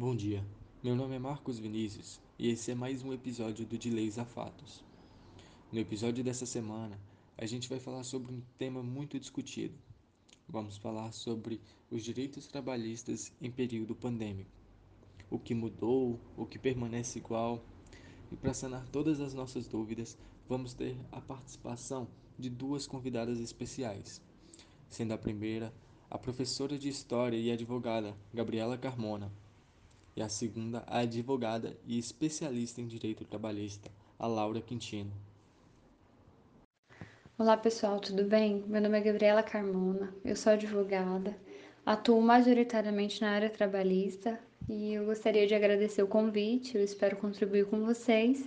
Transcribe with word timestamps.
Bom 0.00 0.16
dia, 0.16 0.42
meu 0.82 0.96
nome 0.96 1.14
é 1.14 1.18
Marcos 1.18 1.58
Vinícius 1.58 2.22
e 2.38 2.48
esse 2.48 2.70
é 2.70 2.74
mais 2.74 3.02
um 3.02 3.12
episódio 3.12 3.66
do 3.66 3.76
De 3.76 3.90
Leis 3.90 4.18
a 4.18 4.24
Fatos. 4.24 4.82
No 5.70 5.78
episódio 5.78 6.24
dessa 6.24 6.46
semana, 6.46 6.98
a 7.36 7.44
gente 7.44 7.68
vai 7.68 7.78
falar 7.78 8.02
sobre 8.02 8.32
um 8.32 8.40
tema 8.56 8.82
muito 8.82 9.20
discutido. 9.20 9.74
Vamos 10.48 10.78
falar 10.78 11.12
sobre 11.12 11.60
os 11.90 12.02
direitos 12.02 12.46
trabalhistas 12.46 13.30
em 13.42 13.50
período 13.50 13.94
pandêmico. 13.94 14.50
O 15.30 15.38
que 15.38 15.54
mudou, 15.54 16.18
o 16.34 16.46
que 16.46 16.58
permanece 16.58 17.18
igual. 17.18 17.62
E 18.32 18.36
para 18.36 18.54
sanar 18.54 18.88
todas 18.88 19.20
as 19.20 19.34
nossas 19.34 19.66
dúvidas, 19.66 20.16
vamos 20.48 20.72
ter 20.72 20.96
a 21.12 21.20
participação 21.20 22.08
de 22.38 22.48
duas 22.48 22.86
convidadas 22.86 23.38
especiais, 23.38 24.22
sendo 24.88 25.12
a 25.12 25.18
primeira 25.18 25.70
a 26.08 26.16
professora 26.16 26.78
de 26.78 26.88
História 26.88 27.36
e 27.36 27.52
advogada 27.52 28.16
Gabriela 28.32 28.78
Carmona 28.78 29.30
e 30.20 30.22
a 30.22 30.28
segunda 30.28 30.84
a 30.86 30.98
advogada 30.98 31.74
e 31.86 31.98
especialista 31.98 32.80
em 32.80 32.86
direito 32.86 33.24
trabalhista, 33.24 33.90
a 34.18 34.26
Laura 34.26 34.60
Quintino. 34.60 35.10
Olá 37.38 37.56
pessoal, 37.56 37.98
tudo 37.98 38.24
bem? 38.24 38.62
Meu 38.66 38.82
nome 38.82 38.98
é 38.98 39.00
Gabriela 39.00 39.42
Carmona, 39.42 40.14
eu 40.22 40.36
sou 40.36 40.52
advogada, 40.52 41.34
atuo 41.86 42.20
majoritariamente 42.20 43.22
na 43.22 43.30
área 43.30 43.48
trabalhista 43.48 44.38
e 44.68 44.92
eu 44.92 45.06
gostaria 45.06 45.46
de 45.46 45.54
agradecer 45.54 46.02
o 46.02 46.06
convite, 46.06 46.76
eu 46.76 46.84
espero 46.84 47.16
contribuir 47.16 47.64
com 47.64 47.82
vocês, 47.86 48.46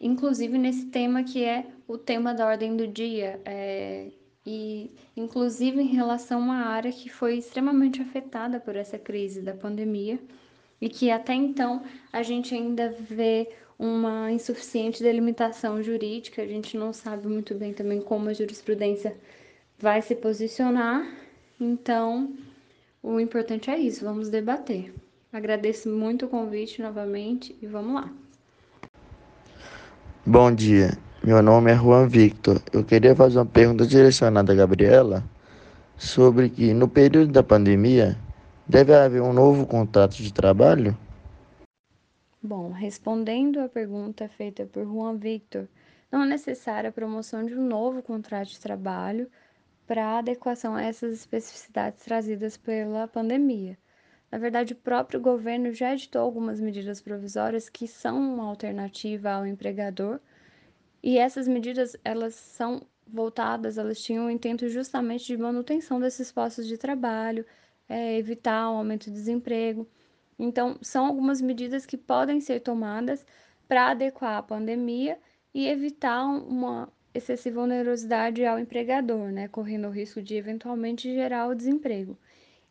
inclusive 0.00 0.56
nesse 0.56 0.86
tema 0.86 1.22
que 1.22 1.44
é 1.44 1.66
o 1.86 1.98
tema 1.98 2.32
da 2.32 2.46
ordem 2.46 2.74
do 2.74 2.88
dia, 2.88 3.38
é, 3.44 4.10
e 4.46 4.90
inclusive 5.14 5.78
em 5.78 5.88
relação 5.88 6.50
à 6.50 6.56
área 6.56 6.90
que 6.90 7.10
foi 7.10 7.36
extremamente 7.36 8.00
afetada 8.00 8.58
por 8.58 8.76
essa 8.76 8.98
crise 8.98 9.42
da 9.42 9.52
pandemia 9.52 10.18
e 10.80 10.88
que 10.88 11.10
até 11.10 11.34
então 11.34 11.82
a 12.12 12.22
gente 12.22 12.54
ainda 12.54 12.94
vê 12.98 13.48
uma 13.78 14.30
insuficiente 14.30 15.02
delimitação 15.02 15.82
jurídica, 15.82 16.42
a 16.42 16.46
gente 16.46 16.76
não 16.76 16.92
sabe 16.92 17.26
muito 17.26 17.54
bem 17.54 17.72
também 17.72 18.00
como 18.00 18.28
a 18.28 18.34
jurisprudência 18.34 19.16
vai 19.78 20.02
se 20.02 20.14
posicionar. 20.14 21.06
Então, 21.58 22.34
o 23.02 23.18
importante 23.18 23.70
é 23.70 23.78
isso, 23.78 24.04
vamos 24.04 24.28
debater. 24.28 24.92
Agradeço 25.32 25.88
muito 25.88 26.26
o 26.26 26.28
convite 26.28 26.82
novamente 26.82 27.56
e 27.62 27.66
vamos 27.66 27.94
lá. 27.94 28.12
Bom 30.26 30.52
dia, 30.52 30.98
meu 31.24 31.42
nome 31.42 31.70
é 31.70 31.76
Juan 31.76 32.06
Victor. 32.06 32.60
Eu 32.72 32.84
queria 32.84 33.16
fazer 33.16 33.38
uma 33.38 33.46
pergunta 33.46 33.86
direcionada 33.86 34.52
a 34.52 34.56
Gabriela 34.56 35.24
sobre 35.96 36.50
que 36.50 36.74
no 36.74 36.88
período 36.88 37.32
da 37.32 37.42
pandemia 37.42 38.18
Deve 38.70 38.94
haver 38.94 39.20
um 39.20 39.32
novo 39.32 39.66
contrato 39.66 40.14
de 40.14 40.32
trabalho? 40.32 40.96
Bom, 42.40 42.70
respondendo 42.70 43.58
à 43.58 43.68
pergunta 43.68 44.28
feita 44.28 44.64
por 44.64 44.84
Juan 44.84 45.16
Victor, 45.16 45.66
não 46.08 46.22
é 46.22 46.26
necessária 46.26 46.88
a 46.88 46.92
promoção 46.92 47.44
de 47.44 47.52
um 47.52 47.66
novo 47.66 48.00
contrato 48.00 48.46
de 48.46 48.60
trabalho 48.60 49.28
para 49.88 50.18
adequação 50.18 50.76
a 50.76 50.82
essas 50.82 51.12
especificidades 51.14 52.04
trazidas 52.04 52.56
pela 52.56 53.08
pandemia. 53.08 53.76
Na 54.30 54.38
verdade, 54.38 54.72
o 54.72 54.76
próprio 54.76 55.20
governo 55.20 55.72
já 55.72 55.92
editou 55.92 56.22
algumas 56.22 56.60
medidas 56.60 57.00
provisórias 57.00 57.68
que 57.68 57.88
são 57.88 58.20
uma 58.20 58.44
alternativa 58.44 59.32
ao 59.32 59.44
empregador, 59.44 60.20
e 61.02 61.18
essas 61.18 61.48
medidas 61.48 61.96
elas 62.04 62.36
são 62.36 62.82
voltadas, 63.04 63.78
elas 63.78 64.00
tinham 64.00 64.26
o 64.26 64.30
intento 64.30 64.68
justamente 64.68 65.26
de 65.26 65.36
manutenção 65.36 65.98
desses 65.98 66.30
postos 66.30 66.68
de 66.68 66.78
trabalho, 66.78 67.44
é, 67.90 68.16
evitar 68.16 68.70
o 68.70 68.76
aumento 68.76 69.10
do 69.10 69.14
desemprego. 69.14 69.86
Então, 70.38 70.78
são 70.80 71.06
algumas 71.06 71.40
medidas 71.42 71.84
que 71.84 71.98
podem 71.98 72.40
ser 72.40 72.60
tomadas 72.60 73.26
para 73.68 73.88
adequar 73.90 74.38
a 74.38 74.42
pandemia 74.42 75.18
e 75.52 75.66
evitar 75.68 76.24
uma 76.24 76.88
excessiva 77.12 77.60
onerosidade 77.60 78.44
ao 78.46 78.58
empregador, 78.58 79.32
né, 79.32 79.48
correndo 79.48 79.88
o 79.88 79.90
risco 79.90 80.22
de 80.22 80.36
eventualmente 80.36 81.12
gerar 81.12 81.48
o 81.48 81.54
desemprego. 81.54 82.16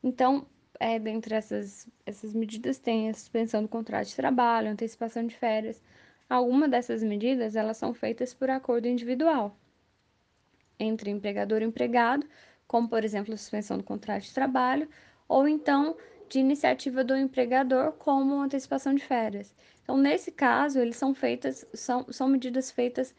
Então, 0.02 0.48
é, 0.80 0.98
dentre 0.98 1.36
essas, 1.36 1.88
essas 2.06 2.34
medidas 2.34 2.80
tem 2.80 3.10
a 3.10 3.14
suspensão 3.14 3.62
do 3.62 3.68
contrato 3.68 4.08
de 4.08 4.16
trabalho, 4.16 4.70
antecipação 4.70 5.28
de 5.28 5.36
férias. 5.36 5.82
Algumas 6.30 6.72
dessas 6.72 7.04
medidas 7.04 7.56
elas 7.56 7.78
são 7.78 7.94
feitas 7.94 8.34
por 8.34 8.50
acordo 8.50 8.88
individual 8.88 9.58
entre 10.80 11.12
empregador 11.12 11.62
e 11.62 11.66
empregado, 11.66 12.26
como 12.66 12.88
por 12.88 13.04
exemplo 13.04 13.34
a 13.34 13.38
suspensão 13.38 13.78
do 13.78 13.84
contrato 13.84 14.24
de 14.24 14.34
trabalho, 14.34 14.88
ou 15.30 15.48
então 15.48 15.96
de 16.28 16.40
iniciativa 16.40 17.04
do 17.04 17.16
empregador, 17.16 17.94
como 17.94 18.42
antecipação 18.42 18.94
de 18.94 19.04
férias. 19.04 19.56
Então, 19.84 19.98
nesse 19.98 20.32
caso, 20.32 20.80
eles 20.80 20.98
são 20.98 21.14
feitas, 21.14 21.66
são, 21.74 22.06
são 22.12 22.28
medidas 22.28 22.70
feitas 22.70 23.16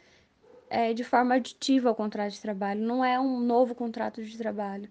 é, 0.68 0.92
de 0.94 1.02
forma 1.02 1.34
aditiva 1.34 1.88
ao 1.88 1.94
contrato 1.94 2.32
de 2.32 2.40
trabalho, 2.40 2.80
não 2.80 3.04
é 3.04 3.18
um 3.18 3.40
novo 3.40 3.74
contrato 3.74 4.22
de 4.22 4.36
trabalho. 4.38 4.88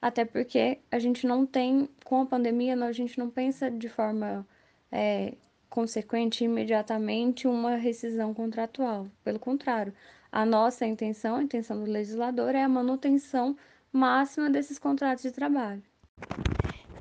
Até 0.00 0.24
porque 0.24 0.78
a 0.90 0.98
gente 0.98 1.26
não 1.26 1.46
tem, 1.46 1.88
com 2.04 2.20
a 2.20 2.26
pandemia, 2.26 2.74
a 2.76 2.92
gente 2.92 3.18
não 3.18 3.30
pensa 3.30 3.70
de 3.70 3.88
forma 3.88 4.46
é, 4.92 5.34
consequente 5.70 6.44
imediatamente 6.44 7.48
uma 7.48 7.76
rescisão 7.76 8.34
contratual. 8.34 9.08
Pelo 9.24 9.38
contrário, 9.38 9.94
a 10.30 10.44
nossa 10.44 10.86
intenção, 10.86 11.36
a 11.36 11.42
intenção 11.42 11.82
do 11.82 11.90
legislador, 11.90 12.54
é 12.54 12.62
a 12.62 12.68
manutenção 12.68 13.56
máxima 13.92 14.50
desses 14.50 14.78
contratos 14.78 15.22
de 15.22 15.32
trabalho. 15.32 15.82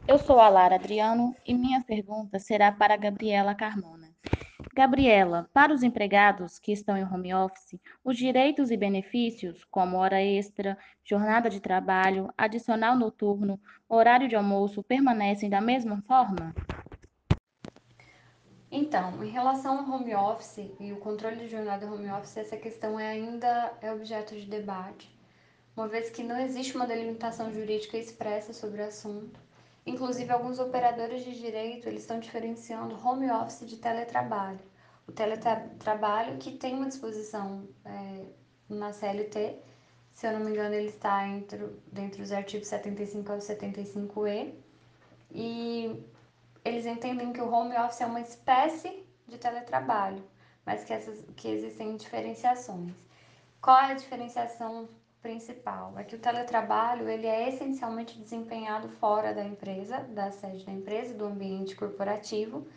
Eu 0.07 0.17
sou 0.17 0.39
a 0.39 0.47
Lara 0.47 0.75
Adriano 0.75 1.35
e 1.45 1.53
minha 1.53 1.81
pergunta 1.81 2.39
será 2.39 2.71
para 2.71 2.93
a 2.93 2.97
Gabriela 2.97 3.53
Carmona. 3.53 4.07
Gabriela, 4.73 5.49
para 5.51 5.73
os 5.73 5.83
empregados 5.83 6.59
que 6.59 6.71
estão 6.71 6.95
em 6.95 7.03
home 7.03 7.33
office, 7.33 7.79
os 8.03 8.15
direitos 8.15 8.69
e 8.69 8.77
benefícios, 8.77 9.65
como 9.65 9.97
hora 9.97 10.21
extra, 10.21 10.77
jornada 11.03 11.49
de 11.49 11.59
trabalho, 11.59 12.31
adicional 12.37 12.95
noturno, 12.95 13.59
horário 13.89 14.29
de 14.29 14.35
almoço, 14.35 14.83
permanecem 14.83 15.49
da 15.49 15.59
mesma 15.59 16.01
forma? 16.07 16.53
Então, 18.71 19.23
em 19.23 19.29
relação 19.29 19.79
ao 19.79 19.91
home 19.91 20.13
office 20.13 20.69
e 20.79 20.93
o 20.93 20.97
controle 20.97 21.37
de 21.37 21.49
jornada 21.49 21.91
home 21.91 22.11
office, 22.11 22.37
essa 22.37 22.55
questão 22.55 22.99
é 22.99 23.07
ainda 23.07 23.73
é 23.81 23.91
objeto 23.91 24.35
de 24.35 24.45
debate, 24.45 25.16
uma 25.77 25.87
vez 25.87 26.09
que 26.09 26.23
não 26.23 26.39
existe 26.39 26.75
uma 26.75 26.85
delimitação 26.85 27.53
jurídica 27.53 27.97
expressa 27.97 28.51
sobre 28.51 28.81
o 28.81 28.87
assunto 28.87 29.39
Inclusive, 29.87 30.29
alguns 30.33 30.59
operadores 30.59 31.23
de 31.23 31.39
direito 31.39 31.87
eles 31.87 32.01
estão 32.01 32.19
diferenciando 32.19 32.93
home 33.07 33.31
office 33.31 33.65
de 33.65 33.77
teletrabalho. 33.77 34.59
O 35.07 35.13
teletrabalho 35.13 36.37
que 36.37 36.51
tem 36.51 36.75
uma 36.75 36.87
disposição 36.87 37.65
é, 37.85 38.25
na 38.67 38.91
CLT, 38.91 39.57
se 40.13 40.27
eu 40.27 40.33
não 40.33 40.41
me 40.41 40.51
engano, 40.51 40.75
ele 40.75 40.89
está 40.89 41.25
entre, 41.25 41.65
dentro 41.89 42.21
dos 42.21 42.33
artigos 42.33 42.67
75 42.67 43.31
ao 43.31 43.37
75E, 43.37 44.53
e 45.31 46.03
eles 46.65 46.85
entendem 46.85 47.31
que 47.31 47.39
o 47.39 47.49
home 47.49 47.77
office 47.77 48.01
é 48.01 48.05
uma 48.05 48.19
espécie 48.19 49.05
de 49.25 49.37
teletrabalho, 49.37 50.21
mas 50.65 50.83
que, 50.83 50.91
essas, 50.91 51.17
que 51.37 51.47
existem 51.47 51.95
diferenciações. 51.95 52.91
Qual 53.61 53.79
é 53.79 53.91
a 53.93 53.93
diferenciação 53.93 54.89
principal 55.21 55.93
é 55.97 56.03
que 56.03 56.15
o 56.15 56.19
teletrabalho 56.19 57.09
ele 57.09 57.27
é 57.27 57.49
essencialmente 57.49 58.17
desempenhado 58.17 58.89
fora 58.89 59.33
da 59.33 59.43
empresa, 59.43 59.99
da 59.99 60.31
sede 60.31 60.65
da 60.65 60.71
empresa, 60.71 61.13
do 61.13 61.25
ambiente 61.25 61.75
corporativo 61.75 62.67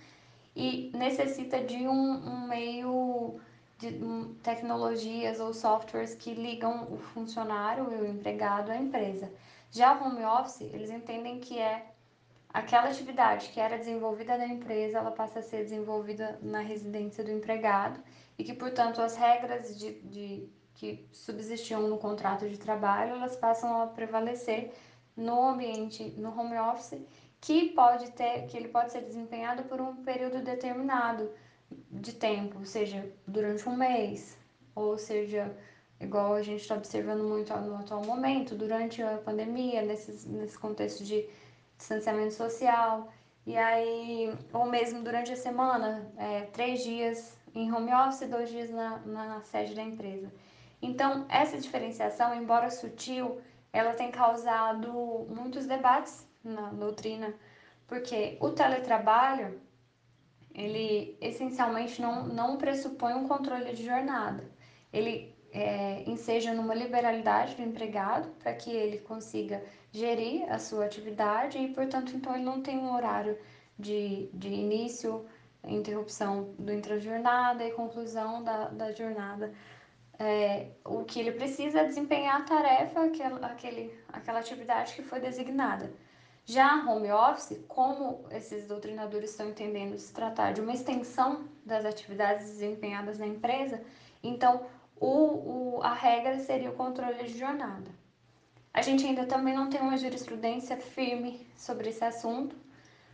e 0.54 0.90
necessita 0.94 1.62
de 1.62 1.86
um, 1.86 1.92
um 1.92 2.48
meio 2.48 3.40
de 3.78 3.88
um, 4.02 4.34
tecnologias 4.42 5.40
ou 5.40 5.54
softwares 5.54 6.14
que 6.14 6.34
ligam 6.34 6.92
o 6.92 6.98
funcionário 6.98 7.90
e 7.92 7.96
o 7.96 8.06
empregado 8.06 8.70
à 8.70 8.76
empresa. 8.76 9.32
Já 9.70 9.96
o 9.96 10.04
home 10.04 10.24
office, 10.24 10.62
eles 10.62 10.90
entendem 10.90 11.38
que 11.38 11.58
é 11.58 11.86
aquela 12.52 12.88
atividade 12.88 13.48
que 13.50 13.60
era 13.60 13.78
desenvolvida 13.78 14.36
na 14.36 14.46
empresa, 14.46 14.98
ela 14.98 15.12
passa 15.12 15.38
a 15.38 15.42
ser 15.42 15.62
desenvolvida 15.62 16.38
na 16.42 16.60
residência 16.60 17.22
do 17.22 17.30
empregado 17.30 18.00
e 18.36 18.44
que, 18.44 18.52
portanto, 18.52 19.00
as 19.00 19.16
regras 19.16 19.78
de, 19.78 20.00
de 20.02 20.48
que 20.80 21.06
subsistiam 21.12 21.82
no 21.82 21.98
contrato 21.98 22.48
de 22.48 22.56
trabalho, 22.56 23.12
elas 23.12 23.36
passam 23.36 23.82
a 23.82 23.86
prevalecer 23.86 24.72
no 25.14 25.48
ambiente, 25.48 26.14
no 26.16 26.30
home 26.30 26.56
office, 26.56 27.06
que 27.38 27.68
pode 27.68 28.10
ter, 28.12 28.46
que 28.46 28.56
ele 28.56 28.68
pode 28.68 28.90
ser 28.90 29.02
desempenhado 29.02 29.64
por 29.64 29.78
um 29.78 29.96
período 29.96 30.42
determinado 30.42 31.30
de 31.90 32.14
tempo, 32.14 32.64
seja 32.64 33.12
durante 33.26 33.68
um 33.68 33.76
mês, 33.76 34.38
ou 34.74 34.96
seja, 34.96 35.54
igual 36.00 36.32
a 36.32 36.40
gente 36.40 36.62
está 36.62 36.76
observando 36.76 37.24
muito 37.24 37.54
no 37.58 37.76
atual 37.76 38.02
momento, 38.02 38.54
durante 38.54 39.02
a 39.02 39.18
pandemia, 39.18 39.82
nesses, 39.82 40.24
nesse 40.24 40.58
contexto 40.58 41.04
de 41.04 41.28
distanciamento 41.76 42.32
social, 42.32 43.12
e 43.46 43.54
aí, 43.54 44.34
ou 44.50 44.64
mesmo 44.64 45.02
durante 45.02 45.30
a 45.30 45.36
semana, 45.36 46.10
é, 46.16 46.40
três 46.46 46.82
dias 46.82 47.36
em 47.54 47.70
home 47.70 47.92
office, 47.92 48.26
dois 48.30 48.48
dias 48.48 48.70
na, 48.70 48.98
na 49.00 49.42
sede 49.42 49.74
da 49.74 49.82
empresa. 49.82 50.32
Então, 50.82 51.26
essa 51.28 51.58
diferenciação, 51.58 52.34
embora 52.34 52.70
sutil, 52.70 53.40
ela 53.72 53.92
tem 53.92 54.10
causado 54.10 55.26
muitos 55.28 55.66
debates 55.66 56.26
na 56.42 56.70
doutrina 56.70 57.34
porque 57.90 58.38
o 58.40 58.50
teletrabalho 58.50 59.60
ele 60.54 61.18
essencialmente 61.20 62.00
não, 62.00 62.24
não 62.24 62.56
pressupõe 62.56 63.14
um 63.14 63.26
controle 63.26 63.72
de 63.72 63.84
jornada. 63.84 64.44
Ele 64.92 65.34
é, 65.52 66.08
enseja 66.08 66.54
numa 66.54 66.74
liberalidade 66.74 67.56
do 67.56 67.62
empregado 67.62 68.30
para 68.38 68.54
que 68.54 68.70
ele 68.70 68.98
consiga 68.98 69.62
gerir 69.90 70.48
a 70.52 70.58
sua 70.58 70.84
atividade 70.84 71.58
e, 71.58 71.74
portanto, 71.74 72.12
então 72.14 72.34
ele 72.34 72.44
não 72.44 72.62
tem 72.62 72.78
um 72.78 72.94
horário 72.94 73.36
de, 73.76 74.30
de 74.32 74.48
início, 74.48 75.26
interrupção 75.64 76.54
do 76.58 76.72
intrajornada 76.72 77.64
e 77.64 77.72
conclusão 77.72 78.42
da, 78.44 78.68
da 78.68 78.92
jornada. 78.92 79.52
É, 80.22 80.66
o 80.84 81.02
que 81.02 81.18
ele 81.18 81.32
precisa 81.32 81.80
é 81.80 81.84
desempenhar 81.86 82.42
a 82.42 82.44
tarefa, 82.44 83.04
aquela, 83.04 83.46
aquele, 83.46 83.98
aquela 84.12 84.40
atividade 84.40 84.92
que 84.92 85.02
foi 85.02 85.18
designada. 85.18 85.90
Já 86.44 86.84
home 86.86 87.10
office, 87.10 87.58
como 87.66 88.26
esses 88.30 88.66
doutrinadores 88.66 89.30
estão 89.30 89.48
entendendo 89.48 89.96
se 89.96 90.12
tratar 90.12 90.52
de 90.52 90.60
uma 90.60 90.74
extensão 90.74 91.48
das 91.64 91.86
atividades 91.86 92.48
desempenhadas 92.50 93.18
na 93.18 93.26
empresa, 93.26 93.82
então 94.22 94.66
o, 95.00 95.78
o, 95.78 95.82
a 95.82 95.94
regra 95.94 96.38
seria 96.38 96.68
o 96.68 96.74
controle 96.74 97.24
de 97.24 97.38
jornada. 97.38 97.90
A 98.74 98.82
gente 98.82 99.06
ainda 99.06 99.24
também 99.24 99.54
não 99.54 99.70
tem 99.70 99.80
uma 99.80 99.96
jurisprudência 99.96 100.76
firme 100.76 101.46
sobre 101.56 101.88
esse 101.88 102.04
assunto, 102.04 102.54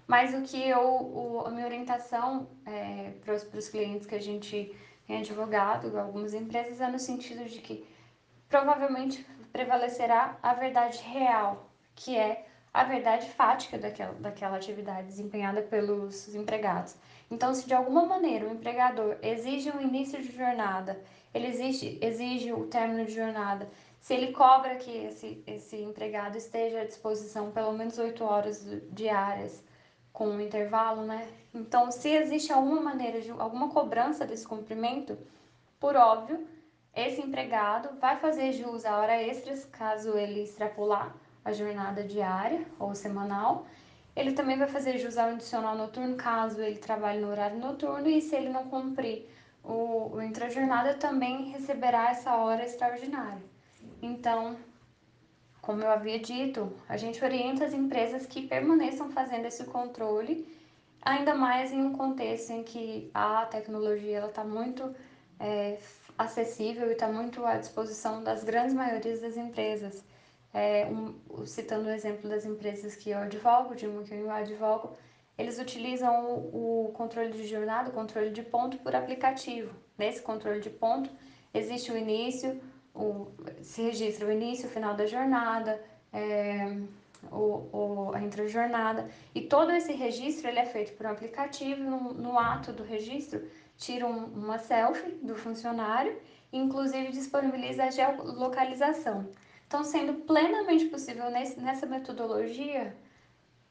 mas 0.08 0.34
o 0.34 0.42
que 0.42 0.60
eu, 0.68 0.80
o, 0.80 1.44
a 1.46 1.50
minha 1.50 1.66
orientação 1.66 2.48
é, 2.64 3.12
para 3.24 3.34
os 3.34 3.68
clientes 3.68 4.08
que 4.08 4.14
a 4.16 4.20
gente 4.20 4.74
tem 5.06 5.18
advogado, 5.18 5.98
algumas 5.98 6.34
empresas, 6.34 6.80
é 6.80 6.88
no 6.88 6.98
sentido 6.98 7.44
de 7.44 7.60
que 7.60 7.86
provavelmente 8.48 9.26
prevalecerá 9.52 10.38
a 10.42 10.54
verdade 10.54 10.98
real, 11.02 11.70
que 11.94 12.16
é 12.16 12.46
a 12.72 12.84
verdade 12.84 13.30
fática 13.30 13.78
daquela, 13.78 14.12
daquela 14.14 14.56
atividade 14.56 15.06
desempenhada 15.06 15.62
pelos 15.62 16.34
empregados. 16.34 16.94
Então, 17.30 17.54
se 17.54 17.66
de 17.66 17.72
alguma 17.72 18.04
maneira 18.04 18.46
o 18.46 18.52
empregador 18.52 19.16
exige 19.22 19.70
um 19.70 19.80
início 19.80 20.20
de 20.20 20.36
jornada, 20.36 21.00
ele 21.32 21.46
exige, 21.46 21.98
exige 22.02 22.52
o 22.52 22.66
término 22.66 23.06
de 23.06 23.14
jornada, 23.14 23.68
se 23.98 24.14
ele 24.14 24.30
cobra 24.32 24.76
que 24.76 24.90
esse, 24.90 25.42
esse 25.46 25.76
empregado 25.76 26.36
esteja 26.36 26.82
à 26.82 26.84
disposição 26.84 27.50
pelo 27.50 27.72
menos 27.72 27.98
oito 27.98 28.22
horas 28.24 28.64
diárias 28.92 29.64
com 30.12 30.28
um 30.28 30.40
intervalo, 30.40 31.02
né? 31.02 31.26
Então, 31.56 31.90
se 31.90 32.10
existe 32.10 32.52
alguma 32.52 32.82
maneira 32.82 33.18
de 33.18 33.30
alguma 33.30 33.70
cobrança 33.70 34.26
desse 34.26 34.46
cumprimento, 34.46 35.16
por 35.80 35.96
óbvio, 35.96 36.46
esse 36.94 37.22
empregado 37.22 37.98
vai 37.98 38.18
fazer 38.18 38.52
jus 38.52 38.84
a 38.84 38.98
hora 38.98 39.22
extras 39.22 39.64
caso 39.64 40.18
ele 40.18 40.42
extrapolar 40.42 41.14
a 41.42 41.54
jornada 41.54 42.04
diária 42.04 42.66
ou 42.78 42.94
semanal. 42.94 43.66
Ele 44.14 44.32
também 44.32 44.58
vai 44.58 44.68
fazer 44.68 44.98
jus 44.98 45.16
ao 45.16 45.30
adicional 45.30 45.74
noturno 45.74 46.16
caso 46.16 46.60
ele 46.60 46.78
trabalhe 46.78 47.20
no 47.20 47.30
horário 47.30 47.58
noturno 47.58 48.06
e 48.06 48.20
se 48.20 48.36
ele 48.36 48.50
não 48.50 48.66
cumprir 48.68 49.26
o, 49.64 50.14
o 50.14 50.22
intrajornada 50.22 50.92
também 50.92 51.52
receberá 51.52 52.10
essa 52.10 52.36
hora 52.36 52.66
extraordinária. 52.66 53.42
Então, 54.02 54.56
como 55.62 55.80
eu 55.80 55.90
havia 55.90 56.18
dito, 56.18 56.70
a 56.86 56.98
gente 56.98 57.24
orienta 57.24 57.64
as 57.64 57.72
empresas 57.72 58.26
que 58.26 58.46
permaneçam 58.46 59.10
fazendo 59.10 59.46
esse 59.46 59.64
controle, 59.64 60.55
ainda 61.06 61.34
mais 61.34 61.72
em 61.72 61.80
um 61.80 61.92
contexto 61.92 62.50
em 62.50 62.62
que 62.62 63.10
a 63.14 63.46
tecnologia 63.46 64.26
está 64.26 64.44
muito 64.44 64.94
é, 65.40 65.78
acessível 66.18 66.88
e 66.88 66.92
está 66.92 67.08
muito 67.08 67.46
à 67.46 67.56
disposição 67.56 68.22
das 68.22 68.44
grandes 68.44 68.74
maiorias 68.74 69.20
das 69.20 69.36
empresas 69.36 70.04
é, 70.52 70.86
um, 70.86 71.44
citando 71.44 71.88
o 71.88 71.90
exemplo 71.90 72.30
das 72.30 72.46
empresas 72.46 72.96
que 72.96 73.10
eu 73.10 73.18
advogo, 73.18 73.74
de 73.74 73.86
uma 73.86 74.02
que 74.02 74.14
eu 74.14 74.30
advogo, 74.30 74.96
eles 75.36 75.58
utilizam 75.58 76.30
o, 76.30 76.86
o 76.86 76.92
controle 76.92 77.30
de 77.30 77.46
jornada, 77.46 77.90
o 77.90 77.92
controle 77.92 78.30
de 78.30 78.42
ponto 78.42 78.78
por 78.78 78.96
aplicativo. 78.96 79.74
Nesse 79.98 80.22
controle 80.22 80.60
de 80.60 80.70
ponto 80.70 81.10
existe 81.52 81.92
o 81.92 81.96
início, 81.96 82.58
o, 82.94 83.28
se 83.60 83.82
registra 83.82 84.26
o 84.26 84.32
início, 84.32 84.66
o 84.66 84.70
final 84.70 84.94
da 84.94 85.04
jornada, 85.04 85.78
é, 86.10 86.78
o, 87.31 87.69
o, 87.73 88.12
a 88.14 88.20
intrajornada. 88.20 89.08
E 89.34 89.43
todo 89.43 89.73
esse 89.73 89.93
registro 89.93 90.49
ele 90.49 90.58
é 90.58 90.67
feito 90.67 90.93
por 90.94 91.06
um 91.06 91.11
aplicativo. 91.11 91.82
No, 91.82 92.14
no 92.14 92.38
ato 92.38 92.73
do 92.73 92.82
registro, 92.82 93.43
tira 93.76 94.06
um, 94.06 94.25
uma 94.26 94.58
selfie 94.58 95.12
do 95.23 95.34
funcionário 95.34 96.17
inclusive, 96.52 97.12
disponibiliza 97.12 97.84
a 97.84 97.90
geolocalização. 97.90 99.28
Então, 99.67 99.82
sendo 99.82 100.14
plenamente 100.14 100.87
possível 100.87 101.31
nesse, 101.31 101.61
nessa 101.61 101.87
metodologia 101.87 102.96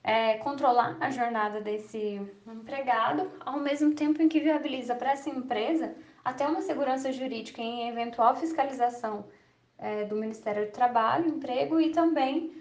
é, 0.04 0.38
controlar 0.38 0.98
a 1.00 1.10
jornada 1.10 1.62
desse 1.62 2.22
empregado, 2.46 3.32
ao 3.40 3.60
mesmo 3.60 3.94
tempo 3.96 4.22
em 4.22 4.28
que 4.28 4.40
viabiliza 4.40 4.94
para 4.94 5.14
essa 5.14 5.30
empresa 5.30 5.96
até 6.24 6.46
uma 6.46 6.62
segurança 6.62 7.12
jurídica 7.12 7.62
em 7.62 7.90
eventual 7.90 8.36
fiscalização 8.36 9.26
é, 9.78 10.04
do 10.06 10.16
Ministério 10.16 10.66
do 10.66 10.72
Trabalho, 10.72 11.28
Emprego 11.28 11.80
e 11.80 11.92
também 11.92 12.52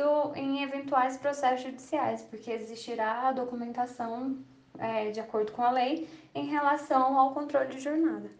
do, 0.00 0.34
em 0.34 0.62
eventuais 0.62 1.16
processos 1.18 1.62
judiciais, 1.62 2.22
porque 2.22 2.50
existirá 2.50 3.28
a 3.28 3.32
documentação 3.32 4.38
é, 4.78 5.10
de 5.10 5.20
acordo 5.20 5.52
com 5.52 5.62
a 5.62 5.70
lei 5.70 6.08
em 6.34 6.46
relação 6.46 7.18
ao 7.18 7.34
controle 7.34 7.68
de 7.68 7.80
jornada. 7.80 8.30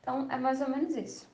Então, 0.00 0.26
é 0.30 0.38
mais 0.38 0.60
ou 0.60 0.68
menos 0.70 0.96
isso. 0.96 1.28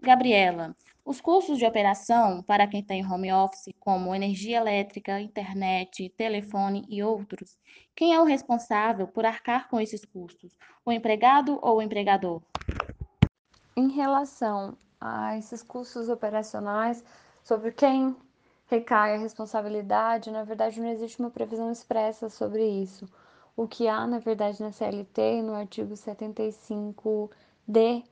Gabriela, 0.00 0.74
os 1.04 1.20
custos 1.20 1.58
de 1.58 1.66
operação 1.66 2.42
para 2.42 2.66
quem 2.66 2.82
tem 2.82 3.04
home 3.04 3.30
office, 3.32 3.74
como 3.78 4.14
energia 4.14 4.56
elétrica, 4.56 5.20
internet, 5.20 6.08
telefone 6.16 6.84
e 6.88 7.02
outros, 7.02 7.58
quem 7.94 8.14
é 8.14 8.20
o 8.20 8.24
responsável 8.24 9.06
por 9.06 9.26
arcar 9.26 9.68
com 9.68 9.78
esses 9.78 10.04
custos? 10.04 10.56
O 10.84 10.90
empregado 10.90 11.58
ou 11.60 11.78
o 11.78 11.82
empregador? 11.82 12.40
Em 13.76 13.90
relação 13.90 14.76
a 14.98 15.36
esses 15.36 15.62
custos 15.62 16.08
operacionais, 16.08 17.04
sobre 17.50 17.72
quem 17.72 18.14
recai 18.68 19.16
a 19.16 19.18
responsabilidade, 19.18 20.30
na 20.30 20.44
verdade 20.44 20.80
não 20.80 20.88
existe 20.88 21.18
uma 21.18 21.32
previsão 21.32 21.72
expressa 21.72 22.28
sobre 22.28 22.64
isso. 22.64 23.08
O 23.56 23.66
que 23.66 23.88
há, 23.88 24.06
na 24.06 24.20
verdade, 24.20 24.62
na 24.62 24.70
CLT, 24.70 25.42
no 25.42 25.54
artigo 25.54 25.94
75D, 25.94 28.04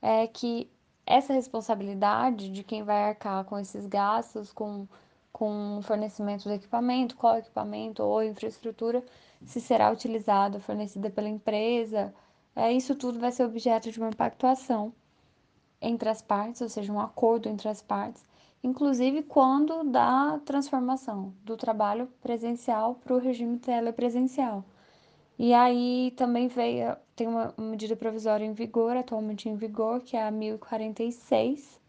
é 0.00 0.26
que 0.26 0.70
essa 1.04 1.34
responsabilidade 1.34 2.48
de 2.48 2.64
quem 2.64 2.84
vai 2.84 3.10
arcar 3.10 3.44
com 3.44 3.58
esses 3.58 3.86
gastos, 3.86 4.50
com, 4.50 4.88
com 5.30 5.80
fornecimento 5.82 6.44
do 6.44 6.54
equipamento, 6.54 7.16
qual 7.16 7.36
equipamento 7.36 8.02
ou 8.02 8.22
infraestrutura, 8.22 9.04
se 9.44 9.60
será 9.60 9.92
utilizada, 9.92 10.58
fornecida 10.58 11.10
pela 11.10 11.28
empresa, 11.28 12.14
é, 12.56 12.72
isso 12.72 12.94
tudo 12.94 13.20
vai 13.20 13.30
ser 13.30 13.44
objeto 13.44 13.92
de 13.92 14.00
uma 14.00 14.10
pactuação 14.10 14.90
entre 15.82 16.08
as 16.08 16.22
partes, 16.22 16.62
ou 16.62 16.68
seja, 16.70 16.90
um 16.90 16.98
acordo 16.98 17.46
entre 17.46 17.68
as 17.68 17.82
partes, 17.82 18.24
inclusive 18.66 19.22
quando 19.22 19.84
da 19.84 20.40
transformação 20.44 21.32
do 21.44 21.56
trabalho 21.56 22.08
presencial 22.20 22.96
para 22.96 23.14
o 23.14 23.18
regime 23.18 23.58
telepresencial. 23.58 24.64
E 25.38 25.54
aí 25.54 26.12
também 26.16 26.48
veio, 26.48 26.96
tem 27.14 27.28
uma 27.28 27.54
medida 27.58 27.94
provisória 27.94 28.44
em 28.44 28.52
vigor, 28.52 28.96
atualmente 28.96 29.48
em 29.48 29.56
vigor, 29.56 30.00
que 30.00 30.16
é 30.16 30.26
a 30.26 30.30
1046, 30.30 31.80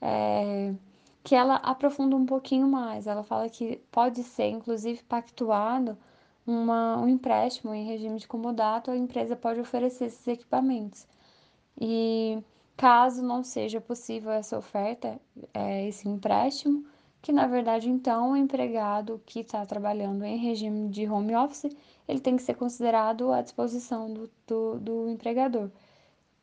é, 0.00 0.74
que 1.22 1.34
ela 1.34 1.56
aprofunda 1.56 2.16
um 2.16 2.26
pouquinho 2.26 2.66
mais. 2.66 3.06
Ela 3.06 3.22
fala 3.22 3.48
que 3.48 3.76
pode 3.90 4.22
ser, 4.24 4.48
inclusive, 4.48 5.02
pactuado 5.04 5.96
uma, 6.46 6.98
um 6.98 7.08
empréstimo 7.08 7.74
em 7.74 7.84
regime 7.86 8.18
de 8.18 8.26
comodato, 8.26 8.90
a 8.90 8.96
empresa 8.96 9.36
pode 9.36 9.60
oferecer 9.60 10.06
esses 10.06 10.26
equipamentos. 10.26 11.06
E 11.80 12.42
caso 12.76 13.22
não 13.22 13.42
seja 13.44 13.80
possível 13.80 14.32
essa 14.32 14.58
oferta, 14.58 15.20
é, 15.54 15.86
esse 15.88 16.08
empréstimo, 16.08 16.84
que 17.20 17.32
na 17.32 17.46
verdade 17.46 17.88
então 17.88 18.32
o 18.32 18.36
empregado 18.36 19.22
que 19.24 19.40
está 19.40 19.64
trabalhando 19.64 20.24
em 20.24 20.36
regime 20.38 20.88
de 20.88 21.08
home 21.08 21.36
office 21.36 21.74
ele 22.08 22.20
tem 22.20 22.36
que 22.36 22.42
ser 22.42 22.54
considerado 22.54 23.32
à 23.32 23.40
disposição 23.42 24.12
do, 24.12 24.30
do, 24.46 24.78
do 24.80 25.08
empregador, 25.08 25.70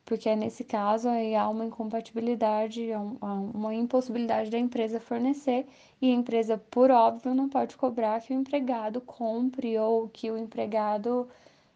porque 0.04 0.34
nesse 0.34 0.64
caso 0.64 1.08
aí 1.08 1.36
há 1.36 1.48
uma 1.48 1.66
incompatibilidade, 1.66 2.92
há 2.92 2.98
uma 2.98 3.74
impossibilidade 3.74 4.50
da 4.50 4.58
empresa 4.58 4.98
fornecer 4.98 5.66
e 6.00 6.10
a 6.10 6.14
empresa, 6.14 6.58
por 6.70 6.90
óbvio, 6.90 7.34
não 7.34 7.48
pode 7.48 7.76
cobrar 7.76 8.20
que 8.20 8.32
o 8.32 8.36
empregado 8.36 9.00
compre 9.00 9.78
ou 9.78 10.08
que 10.08 10.30
o 10.30 10.36
empregado 10.38 11.28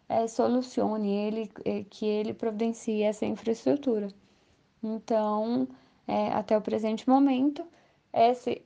é, 0.09 0.27
solucione, 0.27 1.11
ele, 1.11 1.51
eh, 1.63 1.85
que 1.89 2.05
ele 2.05 2.33
providencie 2.33 3.03
essa 3.03 3.25
infraestrutura. 3.25 4.07
Então, 4.83 5.67
é, 6.07 6.31
até 6.31 6.57
o 6.57 6.61
presente 6.61 7.07
momento, 7.09 7.65
esse, 8.13 8.61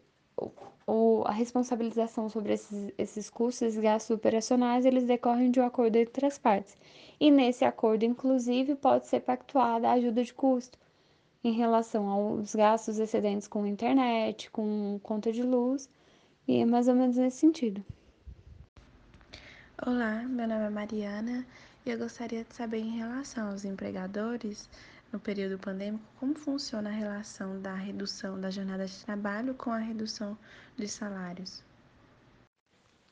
o, 0.88 1.24
a 1.26 1.32
responsabilização 1.32 2.30
sobre 2.30 2.54
esses, 2.54 2.92
esses 2.98 3.30
custos 3.30 3.76
e 3.76 3.82
gastos 3.82 4.16
operacionais, 4.16 4.86
eles 4.86 5.06
decorrem 5.06 5.52
de 5.52 5.60
um 5.60 5.66
acordo 5.66 5.96
entre 5.98 6.26
as 6.26 6.38
partes. 6.38 6.76
E 7.20 7.30
nesse 7.32 7.64
acordo, 7.66 8.04
inclusive, 8.04 8.76
pode 8.76 9.08
ser 9.08 9.22
pactuada 9.22 9.90
a 9.90 9.94
ajuda 9.94 10.24
de 10.24 10.34
custo 10.34 10.78
em 11.44 11.54
relação 11.54 12.08
aos 12.10 12.54
gastos 12.54 13.00
excedentes 13.00 13.48
com 13.48 13.66
internet, 13.66 14.52
com 14.52 15.00
conta 15.02 15.32
de 15.32 15.42
luz 15.42 15.90
E 16.48 16.62
é 16.62 16.66
mais 16.66 16.88
ou 16.88 16.96
menos 16.96 17.16
nesse 17.16 17.38
sentido. 17.38 17.84
Olá, 19.86 20.24
meu 20.24 20.48
nome 20.48 20.66
é 20.66 20.70
Mariana 20.70 21.46
e 21.86 21.92
eu 21.92 21.98
gostaria 21.98 22.44
de 22.44 22.54
saber 22.54 22.80
em 22.80 22.98
relação 22.98 23.52
aos 23.52 23.64
empregadores 23.64 24.70
no 25.12 25.20
período 25.20 25.58
pandêmico 25.58 26.04
como 26.20 26.36
funciona 26.36 26.90
a 26.90 26.94
relação 26.94 27.60
da 27.62 27.74
redução 27.74 28.40
da 28.40 28.50
jornada 28.50 28.86
de 28.86 29.06
trabalho 29.06 29.54
com 29.56 29.72
a 29.72 29.78
redução 29.78 30.38
dos 30.78 30.92
salários. 30.92 31.64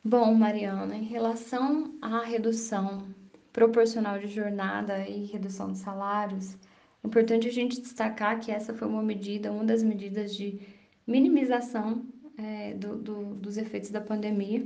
Bom, 0.03 0.33
Mariana, 0.33 0.95
em 0.95 1.03
relação 1.03 1.93
à 2.01 2.23
redução 2.23 3.07
proporcional 3.51 4.19
de 4.19 4.27
jornada 4.27 5.07
e 5.07 5.25
redução 5.25 5.71
de 5.71 5.79
salários, 5.79 6.53
é 7.03 7.07
importante 7.07 7.47
a 7.47 7.51
gente 7.51 7.81
destacar 7.81 8.39
que 8.39 8.51
essa 8.51 8.73
foi 8.73 8.87
uma 8.87 9.03
medida, 9.03 9.51
uma 9.51 9.65
das 9.65 9.83
medidas 9.83 10.35
de 10.35 10.61
minimização 11.05 12.05
é, 12.37 12.73
do, 12.75 12.97
do, 12.97 13.35
dos 13.35 13.57
efeitos 13.57 13.89
da 13.89 13.99
pandemia, 13.99 14.65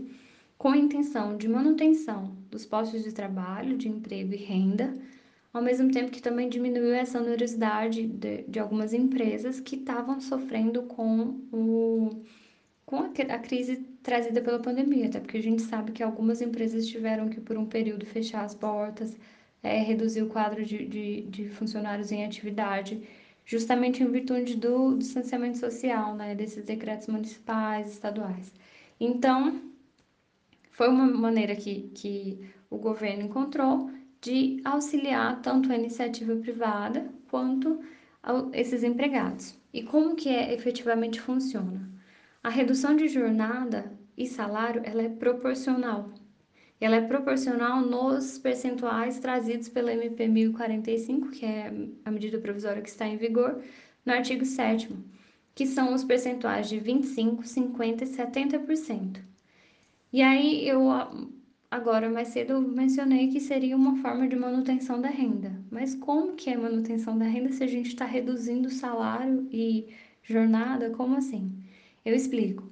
com 0.57 0.69
a 0.69 0.77
intenção 0.77 1.37
de 1.37 1.47
manutenção 1.47 2.35
dos 2.51 2.65
postos 2.65 3.03
de 3.03 3.11
trabalho, 3.11 3.77
de 3.77 3.87
emprego 3.87 4.33
e 4.33 4.37
renda, 4.37 4.93
ao 5.53 5.61
mesmo 5.61 5.91
tempo 5.91 6.11
que 6.11 6.21
também 6.21 6.49
diminuiu 6.49 6.93
essa 6.93 7.19
onerosidade 7.19 8.07
de, 8.07 8.43
de 8.43 8.59
algumas 8.59 8.93
empresas 8.93 9.59
que 9.59 9.75
estavam 9.75 10.19
sofrendo 10.21 10.83
com, 10.83 11.41
o, 11.51 12.23
com 12.85 12.97
a, 12.97 13.07
a 13.35 13.39
crise 13.39 13.77
trazida 14.01 14.41
pela 14.41 14.59
pandemia, 14.59 15.07
até 15.07 15.19
porque 15.19 15.37
a 15.37 15.43
gente 15.43 15.61
sabe 15.63 15.91
que 15.91 16.01
algumas 16.03 16.41
empresas 16.41 16.87
tiveram 16.87 17.29
que, 17.29 17.41
por 17.41 17.57
um 17.57 17.65
período, 17.65 18.05
fechar 18.05 18.43
as 18.43 18.55
portas, 18.55 19.15
é, 19.61 19.79
reduzir 19.81 20.23
o 20.23 20.29
quadro 20.29 20.65
de, 20.65 20.85
de, 20.85 21.21
de, 21.23 21.49
funcionários 21.49 22.11
em 22.11 22.25
atividade, 22.25 23.01
justamente 23.45 24.01
em 24.01 24.11
virtude 24.11 24.55
do 24.55 24.97
distanciamento 24.97 25.57
social, 25.57 26.15
né, 26.15 26.33
desses 26.33 26.63
decretos 26.63 27.07
municipais, 27.07 27.91
estaduais. 27.91 28.51
Então, 28.99 29.61
foi 30.71 30.87
uma 30.89 31.05
maneira 31.05 31.55
que, 31.55 31.91
que 31.93 32.39
o 32.69 32.77
governo 32.77 33.23
encontrou 33.23 33.91
de 34.21 34.61
auxiliar 34.63 35.41
tanto 35.41 35.71
a 35.71 35.75
iniciativa 35.75 36.35
privada 36.35 37.09
quanto 37.29 37.79
esses 38.53 38.83
empregados. 38.83 39.57
E 39.73 39.83
como 39.83 40.15
que 40.15 40.29
é, 40.29 40.53
efetivamente 40.53 41.19
funciona? 41.19 41.89
A 42.43 42.49
redução 42.49 42.95
de 42.95 43.07
jornada 43.07 43.91
e 44.17 44.27
salário 44.27 44.81
ela 44.85 45.01
é 45.01 45.09
proporcional. 45.09 46.11
Ela 46.79 46.97
é 46.97 47.01
proporcional 47.01 47.81
nos 47.81 48.37
percentuais 48.37 49.19
trazidos 49.19 49.69
pela 49.69 49.93
MP 49.93 50.27
1045, 50.27 51.29
que 51.29 51.45
é 51.45 51.71
a 52.05 52.11
medida 52.11 52.39
provisória 52.39 52.81
que 52.81 52.89
está 52.89 53.07
em 53.07 53.17
vigor, 53.17 53.61
no 54.05 54.13
artigo 54.13 54.45
7 54.45 54.89
que 55.53 55.65
são 55.65 55.93
os 55.93 56.03
percentuais 56.03 56.69
de 56.69 56.79
25, 56.79 57.45
50 57.45 58.03
e 58.03 58.07
70%. 58.07 59.21
E 60.13 60.21
aí 60.21 60.67
eu 60.67 60.89
Agora, 61.71 62.09
mais 62.09 62.27
cedo 62.27 62.51
eu 62.51 62.61
mencionei 62.61 63.29
que 63.29 63.39
seria 63.39 63.77
uma 63.77 63.95
forma 64.01 64.27
de 64.27 64.35
manutenção 64.35 64.99
da 64.99 65.07
renda. 65.07 65.53
Mas 65.71 65.95
como 65.95 66.35
que 66.35 66.49
é 66.49 66.57
manutenção 66.57 67.17
da 67.17 67.23
renda 67.23 67.53
se 67.53 67.63
a 67.63 67.67
gente 67.67 67.87
está 67.87 68.03
reduzindo 68.03 68.69
salário 68.69 69.47
e 69.49 69.87
jornada? 70.21 70.89
Como 70.89 71.15
assim? 71.15 71.49
Eu 72.03 72.13
explico. 72.13 72.69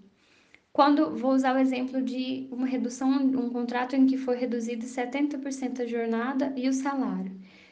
Quando 0.74 1.16
vou 1.16 1.32
usar 1.32 1.56
o 1.56 1.60
exemplo 1.60 2.02
de 2.02 2.50
uma 2.52 2.68
redução, 2.68 3.10
um 3.10 3.50
contrato 3.50 3.96
em 3.96 4.06
que 4.06 4.18
foi 4.18 4.36
reduzido 4.36 4.86
70% 4.86 5.80
a 5.80 5.86
jornada 5.88 6.54
e 6.58 6.68
o 6.68 6.74
salário. 6.74 7.32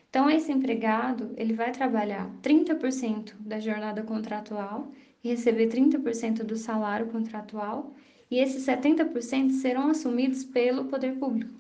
Então, 0.10 0.30
esse 0.30 0.50
empregado, 0.52 1.34
ele 1.36 1.54
vai 1.54 1.74
trabalhar 1.74 2.32
30% 2.42 3.36
da 3.40 3.60
jornada 3.60 4.02
contratual 4.02 4.94
e 5.22 5.28
receber 5.28 5.68
30% 5.68 6.44
do 6.44 6.56
salário 6.56 7.08
contratual 7.08 7.94
e 8.30 8.40
esses 8.40 8.66
70% 8.66 9.52
serão 9.52 9.90
assumidos 9.90 10.44
pelo 10.44 10.86
poder 10.86 11.16
público. 11.16 11.54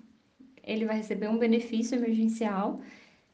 Ele 0.63 0.85
vai 0.85 0.97
receber 0.97 1.29
um 1.29 1.37
benefício 1.37 1.95
emergencial, 1.95 2.81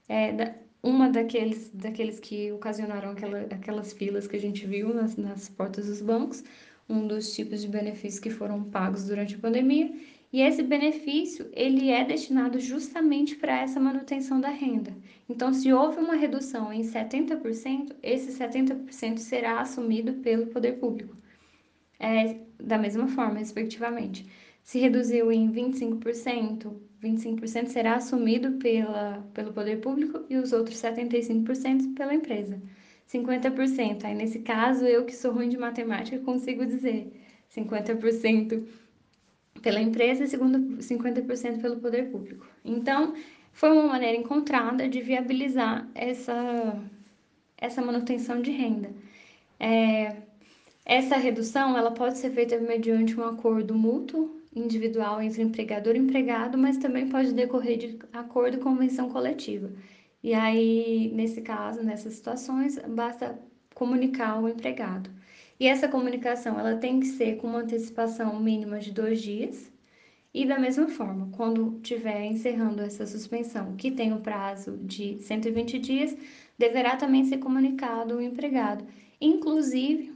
é, 0.08 0.54
uma 0.84 1.10
daqueles, 1.10 1.72
daqueles 1.74 2.20
que 2.20 2.52
ocasionaram 2.52 3.12
aquela, 3.12 3.40
aquelas 3.42 3.94
filas 3.94 4.28
que 4.28 4.36
a 4.36 4.40
gente 4.40 4.68
viu 4.68 4.94
nas, 4.94 5.16
nas 5.18 5.50
portas 5.50 5.88
dos 5.88 6.02
bancos, 6.02 6.44
um 6.88 7.08
dos 7.08 7.34
tipos 7.34 7.62
de 7.62 7.68
benefícios 7.68 8.20
que 8.20 8.30
foram 8.30 8.63
pagos 8.63 9.06
durante 9.06 9.36
a 9.36 9.40
pandemia, 9.40 9.92
e 10.32 10.42
esse 10.42 10.62
benefício 10.62 11.48
ele 11.54 11.90
é 11.90 12.04
destinado 12.04 12.60
justamente 12.60 13.36
para 13.36 13.62
essa 13.62 13.80
manutenção 13.80 14.42
da 14.42 14.50
renda. 14.50 14.94
Então, 15.30 15.54
se 15.54 15.72
houve 15.72 16.00
uma 16.00 16.16
redução 16.16 16.74
em 16.74 16.82
70%, 16.82 17.96
esse 18.04 18.38
70% 18.38 19.18
será 19.18 19.62
assumido 19.62 20.13
pelo 20.16 20.48
poder 20.48 20.74
público 20.80 21.16
é, 22.03 22.36
da 22.60 22.77
mesma 22.77 23.07
forma, 23.07 23.39
respectivamente. 23.39 24.25
Se 24.62 24.77
reduziu 24.77 25.31
em 25.31 25.51
25%, 25.51 26.74
25% 27.01 27.67
será 27.67 27.95
assumido 27.95 28.53
pela, 28.53 29.25
pelo 29.33 29.53
poder 29.53 29.79
público 29.79 30.25
e 30.29 30.36
os 30.36 30.51
outros 30.51 30.77
75% 30.77 31.95
pela 31.95 32.13
empresa. 32.13 32.62
50%, 33.12 34.05
aí 34.05 34.15
nesse 34.15 34.39
caso, 34.39 34.86
eu 34.86 35.05
que 35.05 35.15
sou 35.15 35.33
ruim 35.33 35.50
de 35.50 35.57
matemática 35.57 36.19
consigo 36.19 36.65
dizer 36.65 37.12
50% 37.55 38.65
pela 39.62 39.79
empresa 39.79 40.24
e 40.24 40.27
50% 40.27 41.62
pelo 41.62 41.79
poder 41.79 42.10
público. 42.12 42.45
Então, 42.65 43.13
foi 43.51 43.72
uma 43.72 43.88
maneira 43.88 44.17
encontrada 44.17 44.89
de 44.89 45.01
viabilizar 45.01 45.88
essa, 45.93 46.81
essa 47.57 47.81
manutenção 47.81 48.41
de 48.41 48.51
renda. 48.51 48.91
É, 49.60 50.15
essa 50.86 51.16
redução 51.16 51.78
ela 51.78 51.92
pode 51.92 52.18
ser 52.18 52.32
feita 52.32 52.60
mediante 52.60 53.20
um 53.20 53.24
acordo 53.24 53.74
mútuo 53.74 54.42
individual 54.56 55.22
entre 55.22 55.42
empregador 55.42 55.96
e 55.96 56.00
empregado, 56.00 56.58
mas 56.58 56.78
também 56.78 57.10
pode 57.10 57.34
decorrer 57.34 57.78
de 57.78 58.00
acordo 58.12 58.58
com 58.58 58.72
convenção 58.72 59.10
coletiva. 59.10 59.72
E 60.22 60.34
aí, 60.34 61.12
nesse 61.13 61.42
caso, 61.42 61.84
nessas 61.84 62.13
situações, 62.16 62.78
basta 62.88 63.40
comunicar 63.74 64.32
ao 64.32 64.48
empregado. 64.48 65.10
E 65.60 65.68
essa 65.68 65.88
comunicação 65.88 66.60
ela 66.60 66.75
tem 66.78 67.00
que 67.00 67.08
ser 67.08 67.38
com 67.38 67.48
uma 67.48 67.60
antecipação 67.60 68.40
mínima 68.40 68.80
de 68.80 68.92
dois 68.92 69.22
dias. 69.22 69.72
E 70.34 70.46
da 70.46 70.60
mesma 70.60 70.88
forma, 70.90 71.30
quando 71.32 71.78
estiver 71.78 72.25
encerrando 72.25 72.82
essa 72.82 73.06
suspensão, 73.06 73.75
que 73.75 73.92
tem 73.92 74.13
o 74.13 74.22
prazo 74.22 74.78
de 74.78 75.20
120 75.22 75.80
dias, 75.80 76.18
deverá 76.58 76.96
também 76.96 77.24
ser 77.25 77.38
comunicado 77.38 78.16
o 78.18 78.22
empregado. 78.22 78.86
Inclusive, 79.22 80.12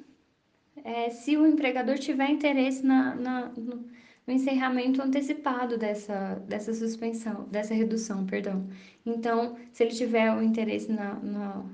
é, 0.83 1.09
se 1.09 1.37
o 1.37 1.45
empregador 1.45 1.97
tiver 1.97 2.29
interesse 2.29 2.85
na, 2.85 3.15
na 3.15 3.49
no, 3.49 3.85
encerramento 4.27 5.01
antecipado 5.01 5.77
dessa, 5.77 6.35
dessa 6.47 6.73
suspensão, 6.73 7.45
dessa 7.45 7.73
redução, 7.73 8.25
perdão. 8.25 8.67
Então, 9.05 9.55
se 9.71 9.83
ele 9.83 9.93
tiver 9.93 10.33
o 10.33 10.41
interesse 10.41 10.91
na, 10.91 11.15
na, 11.15 11.65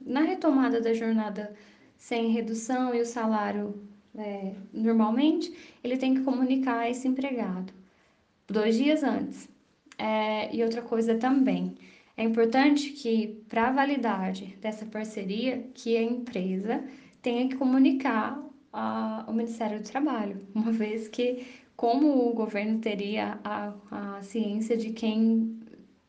na 0.00 0.20
retomada 0.22 0.80
da 0.80 0.92
jornada 0.92 1.54
sem 1.96 2.30
redução 2.30 2.94
e 2.94 3.00
o 3.00 3.06
salário 3.06 3.80
é, 4.16 4.52
normalmente, 4.72 5.54
ele 5.84 5.96
tem 5.96 6.14
que 6.14 6.22
comunicar 6.22 6.80
a 6.80 6.90
esse 6.90 7.06
empregado 7.06 7.72
dois 8.48 8.76
dias 8.76 9.02
antes. 9.02 9.48
É, 9.98 10.54
e 10.54 10.62
outra 10.62 10.82
coisa 10.82 11.14
também, 11.14 11.74
é 12.16 12.22
importante 12.22 12.90
que, 12.90 13.42
para 13.48 13.68
a 13.68 13.72
validade 13.72 14.56
dessa 14.60 14.86
parceria, 14.86 15.68
que 15.74 15.96
a 15.96 16.02
empresa 16.02 16.84
tenha 17.22 17.48
que 17.48 17.56
comunicar 17.56 18.42
ao 18.72 19.32
Ministério 19.32 19.80
do 19.80 19.88
Trabalho, 19.88 20.46
uma 20.54 20.72
vez 20.72 21.08
que, 21.08 21.46
como 21.76 22.28
o 22.28 22.34
governo 22.34 22.78
teria 22.80 23.38
a, 23.42 23.74
a 23.90 24.22
ciência 24.22 24.76
de 24.76 24.90
quem 24.92 25.58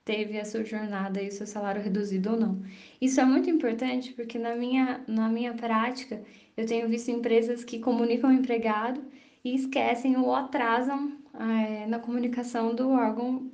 teve 0.04 0.40
a 0.40 0.46
sua 0.46 0.64
jornada 0.64 1.22
e 1.22 1.28
o 1.28 1.32
seu 1.32 1.46
salário 1.46 1.82
reduzido 1.82 2.32
ou 2.32 2.40
não. 2.40 2.62
Isso 3.02 3.20
é 3.20 3.26
muito 3.26 3.50
importante 3.50 4.14
porque 4.14 4.40
na 4.40 4.56
minha, 4.56 5.04
na 5.08 5.28
minha 5.28 5.54
prática 5.54 6.24
eu 6.56 6.66
tenho 6.66 6.88
visto 6.88 7.12
empresas 7.12 7.64
que 7.66 7.80
comunicam 7.80 8.30
o 8.30 8.34
empregado 8.34 9.04
e 9.44 9.54
esquecem 9.54 10.18
ou 10.18 10.34
atrasam 10.34 11.18
é, 11.34 11.86
na 11.88 12.00
comunicação 12.00 12.74
do 12.74 12.90
órgão 12.90 13.52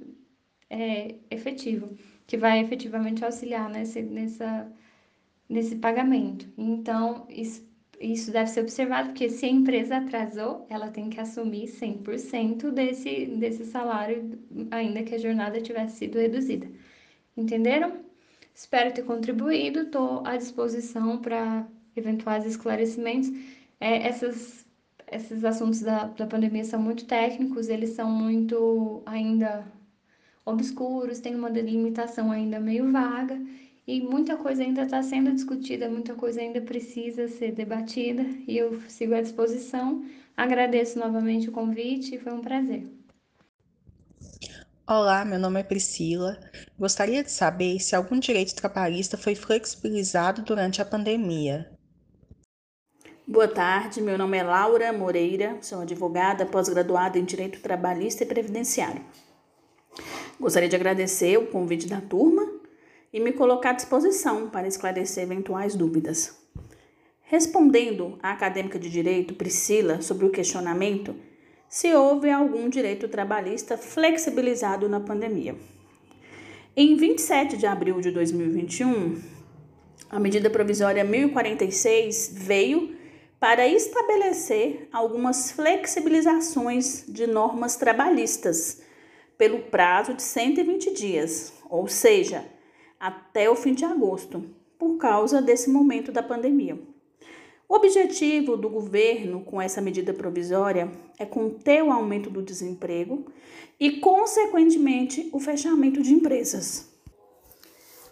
é, 0.69 1.15
efetivo, 1.29 1.97
que 2.27 2.37
vai 2.37 2.59
efetivamente 2.59 3.25
auxiliar 3.25 3.69
nesse, 3.69 4.01
nessa 4.01 4.71
nesse 5.53 5.75
pagamento. 5.75 6.47
Então, 6.57 7.25
isso, 7.29 7.65
isso 7.99 8.31
deve 8.31 8.49
ser 8.49 8.61
observado, 8.61 9.09
porque 9.09 9.29
se 9.29 9.45
a 9.45 9.49
empresa 9.49 9.97
atrasou, 9.97 10.65
ela 10.69 10.89
tem 10.89 11.09
que 11.09 11.19
assumir 11.19 11.67
100% 11.67 12.71
desse, 12.71 13.27
desse 13.27 13.65
salário, 13.65 14.37
ainda 14.71 15.03
que 15.03 15.15
a 15.15 15.19
jornada 15.19 15.61
tivesse 15.61 15.97
sido 15.97 16.17
reduzida. 16.17 16.67
Entenderam? 17.37 18.03
Espero 18.53 18.93
ter 18.93 19.03
contribuído, 19.03 19.81
estou 19.81 20.25
à 20.25 20.37
disposição 20.37 21.19
para 21.19 21.67
eventuais 21.95 22.45
esclarecimentos. 22.45 23.29
É, 23.79 24.07
essas, 24.07 24.65
esses 25.11 25.43
assuntos 25.45 25.81
da, 25.81 26.05
da 26.05 26.27
pandemia 26.27 26.63
são 26.63 26.81
muito 26.81 27.05
técnicos, 27.05 27.69
eles 27.69 27.91
são 27.91 28.09
muito 28.11 29.01
ainda 29.05 29.65
obscuros, 30.45 31.19
tem 31.19 31.35
uma 31.35 31.49
delimitação 31.49 32.31
ainda 32.31 32.59
meio 32.59 32.91
vaga 32.91 33.39
e 33.85 34.01
muita 34.01 34.37
coisa 34.37 34.63
ainda 34.63 34.83
está 34.83 35.03
sendo 35.03 35.31
discutida, 35.33 35.89
muita 35.89 36.15
coisa 36.15 36.39
ainda 36.39 36.61
precisa 36.61 37.27
ser 37.27 37.51
debatida 37.51 38.23
e 38.47 38.57
eu 38.57 38.81
sigo 38.87 39.13
à 39.13 39.21
disposição. 39.21 40.03
Agradeço 40.35 40.97
novamente 40.97 41.49
o 41.49 41.51
convite, 41.51 42.17
foi 42.17 42.33
um 42.33 42.41
prazer. 42.41 42.87
Olá, 44.87 45.23
meu 45.23 45.39
nome 45.39 45.59
é 45.59 45.63
Priscila. 45.63 46.37
Gostaria 46.77 47.23
de 47.23 47.31
saber 47.31 47.79
se 47.79 47.95
algum 47.95 48.19
direito 48.19 48.55
trabalhista 48.55 49.17
foi 49.17 49.35
flexibilizado 49.35 50.41
durante 50.41 50.81
a 50.81 50.85
pandemia. 50.85 51.69
Boa 53.25 53.47
tarde, 53.47 54.01
meu 54.01 54.17
nome 54.17 54.37
é 54.37 54.43
Laura 54.43 54.91
Moreira, 54.91 55.57
sou 55.61 55.81
advogada 55.81 56.45
pós-graduada 56.45 57.17
em 57.17 57.23
Direito 57.23 57.61
Trabalhista 57.61 58.23
e 58.23 58.27
Previdenciário. 58.27 59.01
Gostaria 60.37 60.67
de 60.67 60.75
agradecer 60.75 61.37
o 61.37 61.47
convite 61.47 61.87
da 61.87 62.01
turma 62.01 62.52
e 63.13 63.19
me 63.19 63.31
colocar 63.31 63.69
à 63.69 63.73
disposição 63.73 64.49
para 64.49 64.67
esclarecer 64.67 65.23
eventuais 65.23 65.75
dúvidas. 65.75 66.35
Respondendo 67.21 68.17
à 68.21 68.31
acadêmica 68.31 68.79
de 68.79 68.89
direito 68.89 69.35
Priscila 69.35 70.01
sobre 70.01 70.25
o 70.25 70.31
questionamento 70.31 71.15
se 71.69 71.93
houve 71.93 72.29
algum 72.29 72.69
direito 72.69 73.07
trabalhista 73.07 73.77
flexibilizado 73.77 74.89
na 74.89 74.99
pandemia. 74.99 75.55
Em 76.75 76.95
27 76.95 77.57
de 77.57 77.65
abril 77.65 78.01
de 78.01 78.11
2021, 78.11 79.21
a 80.09 80.19
medida 80.19 80.49
provisória 80.49 81.03
1046 81.03 82.33
veio 82.35 82.95
para 83.39 83.67
estabelecer 83.67 84.87
algumas 84.91 85.51
flexibilizações 85.51 87.05
de 87.07 87.25
normas 87.27 87.75
trabalhistas 87.75 88.81
pelo 89.37 89.59
prazo 89.63 90.13
de 90.13 90.21
120 90.21 90.93
dias, 90.93 91.53
ou 91.69 91.87
seja, 91.87 92.45
até 93.03 93.49
o 93.49 93.55
fim 93.55 93.73
de 93.73 93.83
agosto, 93.83 94.45
por 94.79 94.95
causa 94.95 95.41
desse 95.41 95.69
momento 95.69 96.09
da 96.09 96.23
pandemia. 96.23 96.79
O 97.67 97.75
objetivo 97.75 98.55
do 98.55 98.69
governo 98.69 99.41
com 99.41 99.61
essa 99.61 99.81
medida 99.81 100.13
provisória 100.13 100.89
é 101.19 101.25
conter 101.25 101.83
o 101.83 101.91
aumento 101.91 102.29
do 102.29 102.41
desemprego 102.41 103.25
e, 103.77 103.99
consequentemente, 103.99 105.29
o 105.33 105.39
fechamento 105.39 106.01
de 106.01 106.13
empresas. 106.13 106.89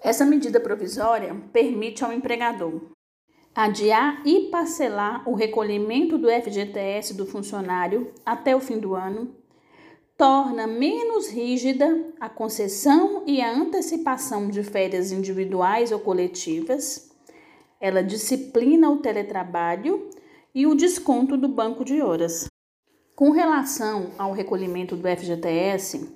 Essa 0.03 0.25
medida 0.25 0.59
provisória 0.59 1.33
permite 1.53 2.03
ao 2.03 2.11
empregador 2.11 2.91
adiar 3.55 4.21
e 4.25 4.49
parcelar 4.49 5.27
o 5.29 5.35
recolhimento 5.35 6.17
do 6.17 6.29
FGTS 6.29 7.13
do 7.13 7.25
funcionário 7.25 8.13
até 8.25 8.53
o 8.53 8.59
fim 8.59 8.77
do 8.77 8.93
ano 8.93 9.40
torna 10.21 10.67
menos 10.67 11.29
rígida 11.29 12.13
a 12.19 12.29
concessão 12.29 13.23
e 13.25 13.41
a 13.41 13.51
antecipação 13.51 14.49
de 14.49 14.61
férias 14.61 15.11
individuais 15.11 15.91
ou 15.91 15.99
coletivas, 15.99 17.09
ela 17.79 18.03
disciplina 18.03 18.91
o 18.91 18.97
teletrabalho 18.97 20.11
e 20.53 20.67
o 20.67 20.75
desconto 20.75 21.35
do 21.35 21.47
banco 21.47 21.83
de 21.83 22.03
horas. 22.03 22.45
Com 23.15 23.31
relação 23.31 24.11
ao 24.15 24.31
recolhimento 24.31 24.95
do 24.95 25.07
FGTS, 25.07 26.07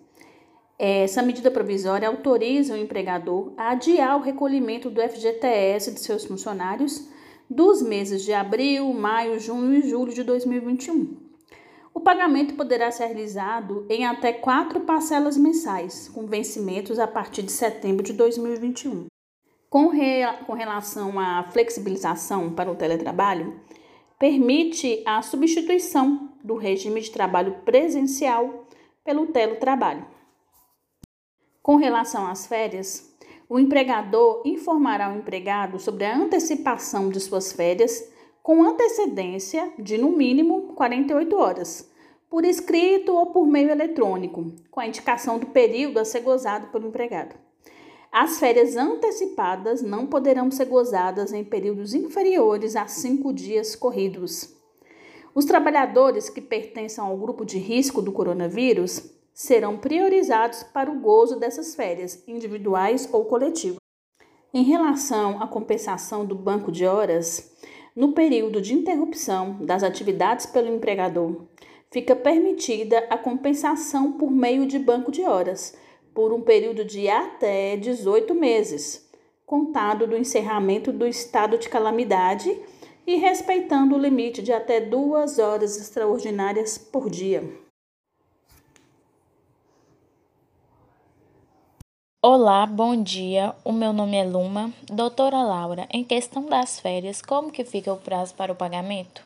essa 0.77 1.23
medida 1.23 1.49
provisória 1.49 2.07
autoriza 2.07 2.75
o 2.75 2.77
empregador 2.77 3.53
a 3.57 3.71
adiar 3.71 4.17
o 4.19 4.21
recolhimento 4.21 4.87
do 4.87 5.01
FGTS 5.01 5.91
de 5.91 5.99
seus 5.99 6.25
funcionários 6.25 7.09
dos 7.49 7.81
meses 7.81 8.21
de 8.21 8.33
abril, 8.33 8.93
maio, 8.93 9.39
junho 9.39 9.73
e 9.73 9.89
julho 9.89 10.13
de 10.13 10.21
2021 10.21 11.24
o 11.95 12.01
pagamento 12.01 12.55
poderá 12.55 12.91
ser 12.91 13.05
realizado 13.05 13.85
em 13.89 14.05
até 14.05 14.33
quatro 14.33 14.81
parcelas 14.81 15.37
mensais, 15.37 16.09
com 16.09 16.27
vencimentos 16.27 16.99
a 16.99 17.07
partir 17.07 17.41
de 17.41 17.53
setembro 17.53 18.03
de 18.03 18.11
2021. 18.11 19.05
Com, 19.69 19.87
re... 19.87 20.25
com 20.45 20.51
relação 20.51 21.17
à 21.17 21.43
flexibilização 21.43 22.51
para 22.53 22.69
o 22.69 22.75
teletrabalho, 22.75 23.61
permite 24.19 25.01
a 25.05 25.21
substituição 25.21 26.33
do 26.43 26.55
regime 26.55 26.99
de 26.99 27.11
trabalho 27.11 27.61
presencial 27.63 28.67
pelo 29.01 29.27
teletrabalho. 29.27 30.05
Com 31.63 31.77
relação 31.77 32.27
às 32.27 32.45
férias, 32.45 33.09
o 33.47 33.57
empregador 33.57 34.41
informará 34.45 35.13
o 35.13 35.17
empregado 35.17 35.79
sobre 35.79 36.03
a 36.03 36.17
antecipação 36.17 37.07
de 37.09 37.21
suas 37.21 37.53
férias 37.53 38.13
com 38.45 38.61
antecedência 38.61 39.73
de 39.79 39.97
no 39.97 40.11
mínimo 40.11 40.73
48 40.75 41.35
horas, 41.35 41.91
por 42.29 42.45
escrito 42.45 43.11
ou 43.11 43.31
por 43.31 43.47
meio 43.47 43.71
eletrônico, 43.71 44.51
com 44.69 44.79
a 44.79 44.85
indicação 44.85 45.39
do 45.39 45.47
período 45.47 45.97
a 45.97 46.05
ser 46.05 46.19
gozado 46.19 46.67
pelo 46.67 46.89
empregado. 46.89 47.35
As 48.11 48.37
férias 48.37 48.75
antecipadas 48.75 49.81
não 49.81 50.05
poderão 50.05 50.51
ser 50.51 50.65
gozadas 50.65 51.33
em 51.33 51.43
períodos 51.43 51.95
inferiores 51.95 52.75
a 52.75 52.85
cinco 52.85 53.33
dias 53.33 53.75
corridos. 53.75 54.53
Os 55.33 55.45
trabalhadores 55.45 56.29
que 56.29 56.39
pertencem 56.39 57.03
ao 57.03 57.17
grupo 57.17 57.43
de 57.43 57.57
risco 57.57 57.99
do 57.99 58.11
coronavírus 58.11 59.09
serão 59.33 59.75
priorizados 59.75 60.61
para 60.61 60.91
o 60.91 60.99
gozo 60.99 61.39
dessas 61.39 61.73
férias, 61.73 62.23
individuais 62.27 63.09
ou 63.11 63.25
coletivas. 63.25 63.79
Em 64.53 64.63
relação 64.63 65.43
à 65.43 65.47
compensação 65.47 66.25
do 66.25 66.33
banco 66.33 66.71
de 66.71 66.85
horas, 66.85 67.54
no 67.95 68.11
período 68.11 68.59
de 68.59 68.73
interrupção 68.73 69.57
das 69.61 69.81
atividades 69.81 70.45
pelo 70.45 70.73
empregador, 70.73 71.45
fica 71.89 72.15
permitida 72.15 72.99
a 73.09 73.17
compensação 73.17 74.11
por 74.11 74.29
meio 74.29 74.67
de 74.67 74.77
banco 74.77 75.11
de 75.11 75.21
horas, 75.21 75.77
por 76.13 76.33
um 76.33 76.41
período 76.41 76.83
de 76.83 77.07
até 77.07 77.77
18 77.77 78.35
meses, 78.35 79.09
contado 79.45 80.05
do 80.05 80.17
encerramento 80.17 80.91
do 80.91 81.07
estado 81.07 81.57
de 81.57 81.69
calamidade 81.69 82.59
e 83.07 83.15
respeitando 83.15 83.95
o 83.95 83.99
limite 83.99 84.41
de 84.41 84.51
até 84.51 84.81
duas 84.81 85.39
horas 85.39 85.77
extraordinárias 85.77 86.77
por 86.77 87.09
dia. 87.09 87.64
Olá, 92.27 92.65
bom 92.65 93.03
dia. 93.03 93.53
O 93.63 93.71
meu 93.71 93.93
nome 93.93 94.17
é 94.17 94.23
Luma. 94.23 94.73
Doutora 94.91 95.43
Laura, 95.43 95.87
em 95.91 96.03
questão 96.03 96.47
das 96.47 96.79
férias, 96.79 97.21
como 97.21 97.51
que 97.51 97.63
fica 97.63 97.93
o 97.93 97.97
prazo 97.97 98.33
para 98.33 98.51
o 98.51 98.55
pagamento? 98.55 99.21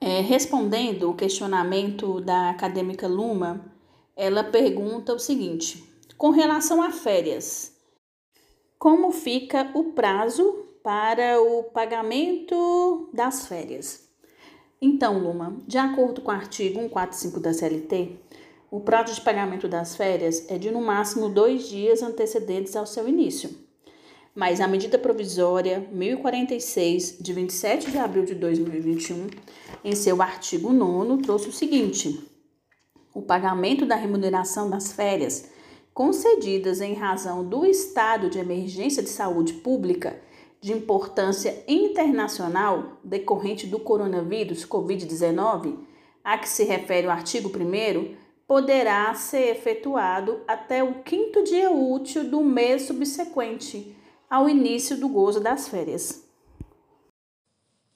É, 0.00 0.22
respondendo 0.22 1.10
o 1.10 1.14
questionamento 1.14 2.18
da 2.22 2.48
acadêmica 2.48 3.06
Luma, 3.06 3.62
ela 4.16 4.42
pergunta 4.42 5.12
o 5.12 5.18
seguinte: 5.18 5.84
com 6.16 6.30
relação 6.30 6.80
a 6.80 6.90
férias, 6.90 7.76
como 8.78 9.12
fica 9.12 9.70
o 9.74 9.92
prazo 9.92 10.64
para 10.82 11.38
o 11.42 11.64
pagamento 11.64 13.10
das 13.12 13.46
férias? 13.46 14.08
Então, 14.80 15.18
Luma, 15.18 15.58
de 15.66 15.76
acordo 15.76 16.22
com 16.22 16.30
o 16.30 16.34
artigo 16.34 16.80
145 16.80 17.38
da 17.38 17.52
CLT, 17.52 18.18
o 18.72 18.80
prazo 18.80 19.14
de 19.14 19.20
pagamento 19.20 19.68
das 19.68 19.94
férias 19.94 20.46
é 20.48 20.56
de 20.56 20.70
no 20.70 20.80
máximo 20.80 21.28
dois 21.28 21.68
dias 21.68 22.02
antecedentes 22.02 22.74
ao 22.74 22.86
seu 22.86 23.06
início. 23.06 23.50
Mas 24.34 24.62
a 24.62 24.66
medida 24.66 24.98
provisória 24.98 25.86
1046, 25.92 27.18
de 27.20 27.32
27 27.34 27.90
de 27.90 27.98
abril 27.98 28.24
de 28.24 28.34
2021, 28.34 29.26
em 29.84 29.94
seu 29.94 30.22
artigo 30.22 30.72
9, 30.72 31.20
trouxe 31.20 31.50
o 31.50 31.52
seguinte: 31.52 32.26
o 33.12 33.20
pagamento 33.20 33.84
da 33.84 33.94
remuneração 33.94 34.70
das 34.70 34.90
férias 34.90 35.50
concedidas 35.92 36.80
em 36.80 36.94
razão 36.94 37.46
do 37.46 37.66
estado 37.66 38.30
de 38.30 38.38
emergência 38.38 39.02
de 39.02 39.10
saúde 39.10 39.52
pública 39.52 40.18
de 40.62 40.72
importância 40.72 41.62
internacional 41.68 42.98
decorrente 43.04 43.66
do 43.66 43.78
coronavírus 43.78 44.64
Covid-19, 44.64 45.76
a 46.24 46.38
que 46.38 46.48
se 46.48 46.64
refere 46.64 47.06
o 47.06 47.10
artigo 47.10 47.50
1 47.50 48.21
poderá 48.52 49.14
ser 49.14 49.48
efetuado 49.48 50.42
até 50.46 50.84
o 50.84 51.02
quinto 51.02 51.42
dia 51.42 51.70
útil 51.70 52.28
do 52.28 52.42
mês 52.42 52.82
subsequente 52.82 53.96
ao 54.28 54.46
início 54.46 54.94
do 54.98 55.08
gozo 55.08 55.40
das 55.40 55.68
férias. 55.68 56.22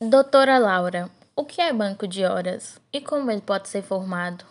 Doutora 0.00 0.56
Laura, 0.56 1.10
o 1.36 1.44
que 1.44 1.60
é 1.60 1.70
banco 1.74 2.08
de 2.08 2.24
horas 2.24 2.80
e 2.90 3.02
como 3.02 3.30
ele 3.30 3.42
pode 3.42 3.68
ser 3.68 3.82
formado? 3.82 4.46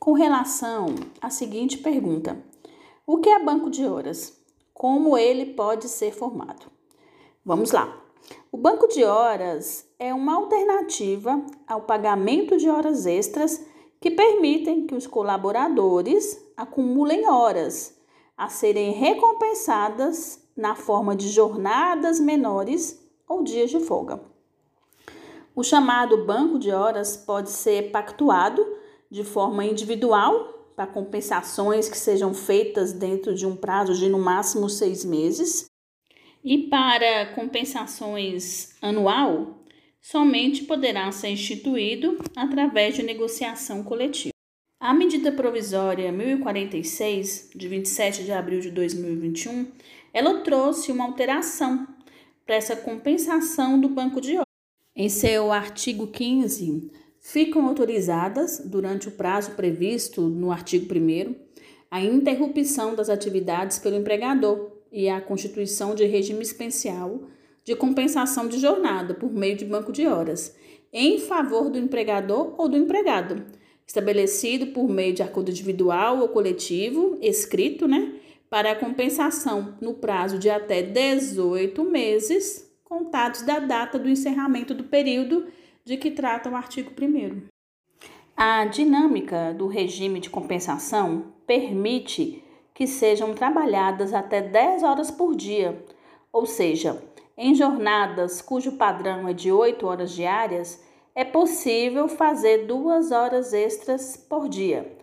Com 0.00 0.14
relação 0.14 0.96
à 1.20 1.30
seguinte 1.30 1.78
pergunta: 1.78 2.36
O 3.06 3.18
que 3.18 3.28
é 3.28 3.38
banco 3.38 3.70
de 3.70 3.86
horas? 3.86 4.36
Como 4.74 5.16
ele 5.16 5.54
pode 5.54 5.88
ser 5.88 6.12
formado? 6.12 6.66
Vamos 7.44 7.70
lá. 7.70 8.02
O 8.50 8.56
banco 8.56 8.88
de 8.88 9.04
horas 9.04 9.88
é 9.96 10.12
uma 10.12 10.34
alternativa 10.34 11.40
ao 11.68 11.82
pagamento 11.82 12.56
de 12.56 12.68
horas 12.68 13.06
extras 13.06 13.64
que 14.06 14.10
permitem 14.12 14.86
que 14.86 14.94
os 14.94 15.04
colaboradores 15.04 16.40
acumulem 16.56 17.28
horas 17.28 18.00
a 18.36 18.48
serem 18.48 18.92
recompensadas 18.92 20.48
na 20.56 20.76
forma 20.76 21.16
de 21.16 21.28
jornadas 21.28 22.20
menores 22.20 23.04
ou 23.28 23.42
dias 23.42 23.68
de 23.68 23.80
folga. 23.80 24.20
O 25.56 25.64
chamado 25.64 26.24
banco 26.24 26.56
de 26.56 26.70
horas 26.70 27.16
pode 27.16 27.50
ser 27.50 27.90
pactuado 27.90 28.64
de 29.10 29.24
forma 29.24 29.64
individual 29.64 30.70
para 30.76 30.86
compensações 30.86 31.88
que 31.88 31.98
sejam 31.98 32.32
feitas 32.32 32.92
dentro 32.92 33.34
de 33.34 33.44
um 33.44 33.56
prazo 33.56 33.92
de 33.92 34.08
no 34.08 34.20
máximo 34.20 34.70
seis 34.70 35.04
meses. 35.04 35.66
E 36.44 36.58
para 36.68 37.34
compensações 37.34 38.72
anual, 38.80 39.65
somente 40.06 40.62
poderá 40.62 41.10
ser 41.10 41.30
instituído 41.30 42.16
através 42.36 42.94
de 42.94 43.02
negociação 43.02 43.82
coletiva. 43.82 44.30
A 44.78 44.94
medida 44.94 45.32
provisória 45.32 46.12
1046, 46.12 47.50
de 47.52 47.66
27 47.66 48.22
de 48.22 48.30
abril 48.30 48.60
de 48.60 48.70
2021, 48.70 49.66
ela 50.14 50.42
trouxe 50.42 50.92
uma 50.92 51.04
alteração 51.04 51.88
para 52.44 52.54
essa 52.54 52.76
compensação 52.76 53.80
do 53.80 53.88
banco 53.88 54.20
de 54.20 54.34
horas. 54.34 54.46
Em 54.94 55.08
seu 55.08 55.50
artigo 55.50 56.06
15, 56.06 56.88
ficam 57.18 57.66
autorizadas, 57.66 58.62
durante 58.64 59.08
o 59.08 59.12
prazo 59.12 59.56
previsto 59.56 60.20
no 60.20 60.52
artigo 60.52 60.86
1, 60.94 61.34
a 61.90 62.00
interrupção 62.00 62.94
das 62.94 63.08
atividades 63.08 63.80
pelo 63.80 63.96
empregador 63.96 64.70
e 64.92 65.08
a 65.08 65.20
constituição 65.20 65.96
de 65.96 66.04
regime 66.04 66.42
especial 66.42 67.28
de 67.66 67.74
compensação 67.74 68.46
de 68.46 68.60
jornada 68.60 69.12
por 69.12 69.32
meio 69.32 69.56
de 69.56 69.64
banco 69.64 69.90
de 69.90 70.06
horas, 70.06 70.56
em 70.92 71.18
favor 71.18 71.68
do 71.68 71.76
empregador 71.76 72.54
ou 72.56 72.68
do 72.68 72.76
empregado, 72.76 73.44
estabelecido 73.84 74.68
por 74.68 74.88
meio 74.88 75.12
de 75.12 75.22
acordo 75.24 75.50
individual 75.50 76.20
ou 76.20 76.28
coletivo, 76.28 77.18
escrito, 77.20 77.88
né, 77.88 78.14
para 78.48 78.70
a 78.70 78.76
compensação 78.76 79.76
no 79.80 79.94
prazo 79.94 80.38
de 80.38 80.48
até 80.48 80.80
18 80.80 81.82
meses, 81.84 82.72
contados 82.84 83.42
da 83.42 83.58
data 83.58 83.98
do 83.98 84.08
encerramento 84.08 84.72
do 84.72 84.84
período 84.84 85.48
de 85.84 85.96
que 85.96 86.12
trata 86.12 86.48
o 86.48 86.54
artigo 86.54 86.92
1. 86.92 87.48
A 88.36 88.64
dinâmica 88.66 89.52
do 89.52 89.66
regime 89.66 90.20
de 90.20 90.30
compensação 90.30 91.32
permite 91.44 92.44
que 92.72 92.86
sejam 92.86 93.34
trabalhadas 93.34 94.14
até 94.14 94.40
10 94.40 94.84
horas 94.84 95.10
por 95.10 95.34
dia, 95.34 95.84
ou 96.32 96.46
seja, 96.46 97.02
em 97.36 97.54
jornadas 97.54 98.40
cujo 98.40 98.72
padrão 98.72 99.28
é 99.28 99.32
de 99.32 99.52
8 99.52 99.86
horas 99.86 100.12
diárias, 100.12 100.80
é 101.14 101.24
possível 101.24 102.08
fazer 102.08 102.66
duas 102.66 103.10
horas 103.10 103.52
extras 103.52 104.16
por 104.16 104.48
dia. 104.48 104.96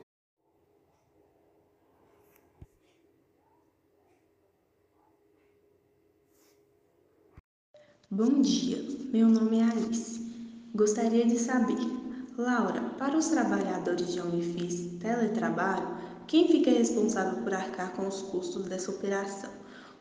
Bom 8.09 8.41
dia, 8.41 8.77
meu 9.11 9.27
nome 9.27 9.59
é 9.59 9.63
Alice. 9.63 10.21
Gostaria 10.75 11.25
de 11.25 11.37
saber, 11.39 11.79
Laura, 12.37 12.81
para 12.99 13.17
os 13.17 13.27
trabalhadores 13.29 14.13
de 14.13 14.19
Unifis 14.19 14.99
teletrabalho, 14.99 15.97
quem 16.27 16.47
fica 16.47 16.69
responsável 16.69 17.41
por 17.43 17.53
arcar 17.53 17.91
com 17.93 18.07
os 18.07 18.21
custos 18.21 18.65
dessa 18.65 18.91
operação? 18.91 19.51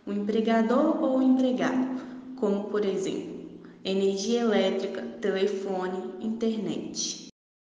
O 0.07 0.13
empregador 0.13 1.03
ou 1.03 1.19
o 1.19 1.23
empregado? 1.23 2.12
Como, 2.43 2.65
por 2.65 2.85
exemplo, 2.85 3.63
energia 3.85 4.41
elétrica, 4.41 5.01
telefone, 5.21 6.17
internet. 6.21 7.29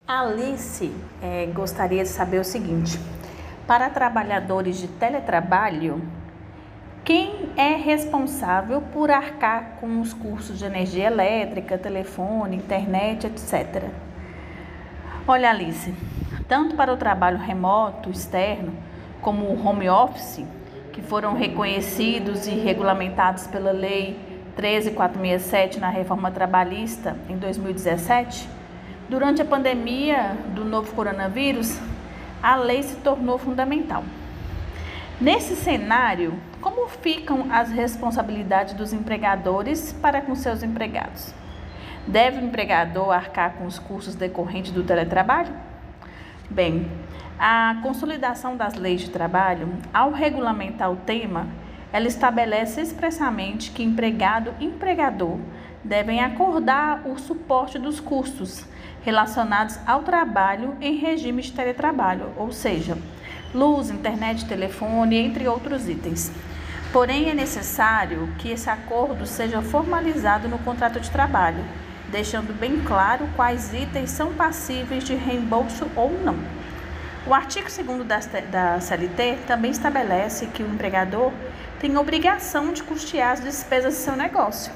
Alice 0.09 0.91
é, 1.21 1.45
gostaria 1.45 2.03
de 2.03 2.09
saber 2.09 2.41
o 2.41 2.45
seguinte: 2.45 2.99
para 3.67 3.91
trabalhadores 3.91 4.79
de 4.79 4.89
teletrabalho, 4.89 6.01
quem 7.05 7.51
é 7.55 7.77
responsável 7.77 8.81
por 8.81 9.11
arcar 9.11 9.77
com 9.79 10.01
os 10.01 10.15
custos 10.15 10.59
de 10.59 10.65
energia 10.65 11.09
elétrica, 11.09 11.77
telefone, 11.77 12.57
internet, 12.57 13.27
etc. 13.27 13.91
Olha, 15.29 15.51
Alice, 15.51 15.95
tanto 16.49 16.77
para 16.77 16.91
o 16.91 16.97
trabalho 16.97 17.37
remoto, 17.37 18.09
externo, 18.09 18.73
como 19.21 19.45
o 19.45 19.67
home 19.67 19.91
office, 19.91 20.47
que 20.95 21.03
foram 21.03 21.35
reconhecidos 21.35 22.47
e 22.47 22.53
regulamentados 22.53 23.47
pela 23.47 23.71
lei 23.71 24.32
13467 24.57 25.81
na 25.81 25.89
reforma 25.89 26.31
trabalhista 26.31 27.17
em 27.29 27.37
2017, 27.37 28.49
durante 29.09 29.43
a 29.43 29.45
pandemia 29.45 30.37
do 30.55 30.65
novo 30.65 30.93
coronavírus, 30.95 31.79
a 32.43 32.57
lei 32.57 32.83
se 32.83 32.97
tornou 32.97 33.39
fundamental. 33.39 34.05
Nesse 35.21 35.55
cenário, 35.55 36.35
como 36.61 36.89
ficam 36.89 37.47
as 37.53 37.71
responsabilidades 37.71 38.75
dos 38.75 38.93
empregadores 38.93 39.93
para 39.93 40.21
com 40.21 40.35
seus 40.35 40.63
empregados? 40.63 41.33
Deve 42.07 42.39
o 42.39 42.45
empregador 42.45 43.11
arcar 43.11 43.53
com 43.53 43.67
os 43.67 43.79
custos 43.79 44.15
decorrentes 44.15 44.73
do 44.73 44.83
teletrabalho? 44.83 45.55
Bem, 46.51 46.91
a 47.39 47.77
consolidação 47.83 48.57
das 48.57 48.75
leis 48.75 49.03
de 49.03 49.11
trabalho, 49.11 49.69
ao 49.93 50.11
regulamentar 50.11 50.91
o 50.91 50.97
tema, 50.97 51.47
ela 51.93 52.09
estabelece 52.09 52.81
expressamente 52.81 53.71
que 53.71 53.83
empregado 53.83 54.55
e 54.59 54.65
empregador 54.65 55.39
devem 55.85 56.21
acordar 56.21 57.03
o 57.07 57.19
suporte 57.19 57.79
dos 57.79 58.01
custos 58.01 58.65
relacionados 59.05 59.79
ao 59.87 60.03
trabalho 60.03 60.77
em 60.81 60.97
regime 60.97 61.43
de 61.43 61.53
teletrabalho, 61.53 62.31
ou 62.37 62.53
seja, 62.53 62.97
luz, 63.53 63.91
internet, 63.91 64.47
telefone, 64.47 65.17
entre 65.17 65.47
outros 65.49 65.89
itens. 65.89 66.33
Porém, 66.93 67.29
é 67.29 67.35
necessário 67.35 68.29
que 68.39 68.51
esse 68.51 68.71
acordo 68.71 69.27
seja 69.27 69.61
formalizado 69.61 70.49
no 70.49 70.59
contrato 70.59 71.01
de 71.01 71.11
trabalho, 71.11 71.65
deixando 72.11 72.57
bem 72.57 72.81
claro 72.81 73.27
quais 73.35 73.73
itens 73.75 74.11
são 74.11 74.33
passíveis 74.35 75.03
de 75.03 75.15
reembolso 75.15 75.87
ou 75.97 76.11
não. 76.23 76.37
O 77.25 77.33
artigo 77.33 77.69
2 77.69 78.07
da 78.51 78.81
CLT 78.81 79.45
também 79.47 79.71
estabelece 79.71 80.49
que 80.49 80.61
o 80.61 80.67
empregador 80.69 81.33
tem 81.79 81.97
obrigação 81.97 82.73
de 82.73 82.83
custear 82.83 83.35
as 83.35 83.41
despesas 83.41 83.95
de 83.95 84.01
seu 84.01 84.17
negócio. 84.17 84.73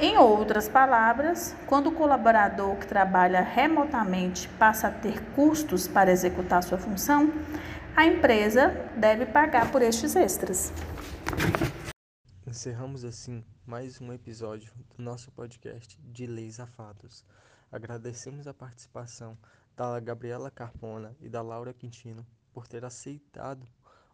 Em 0.00 0.18
outras 0.18 0.68
palavras, 0.68 1.54
quando 1.68 1.86
o 1.86 1.92
colaborador 1.92 2.74
que 2.74 2.88
trabalha 2.88 3.40
remotamente 3.40 4.48
passa 4.58 4.88
a 4.88 4.90
ter 4.90 5.22
custos 5.36 5.86
para 5.86 6.10
executar 6.10 6.60
sua 6.64 6.76
função, 6.76 7.32
a 7.96 8.04
empresa 8.04 8.70
deve 8.96 9.24
pagar 9.24 9.70
por 9.70 9.80
estes 9.80 10.16
extras. 10.16 10.72
Encerramos 12.44 13.04
assim 13.04 13.44
mais 13.64 14.00
um 14.00 14.12
episódio 14.12 14.72
do 14.96 15.00
nosso 15.00 15.30
podcast 15.30 15.96
de 16.02 16.26
Leis 16.26 16.58
a 16.58 16.66
Fatos. 16.66 17.24
Agradecemos 17.70 18.48
a 18.48 18.54
participação 18.54 19.38
da 19.76 19.98
Gabriela 20.00 20.50
Carpona 20.50 21.16
e 21.20 21.28
da 21.28 21.42
Laura 21.42 21.74
Quintino 21.74 22.26
por 22.52 22.68
ter 22.68 22.84
aceitado 22.84 23.66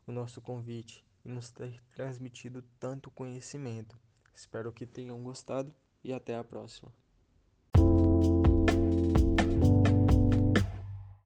o 0.07 0.13
nosso 0.13 0.41
convite 0.41 1.05
e 1.25 1.29
nos 1.29 1.51
ter 1.51 1.83
transmitido 1.95 2.63
tanto 2.79 3.11
conhecimento. 3.11 3.99
Espero 4.35 4.73
que 4.73 4.87
tenham 4.87 5.23
gostado 5.23 5.75
e 6.03 6.13
até 6.13 6.37
a 6.37 6.43
próxima. 6.43 7.00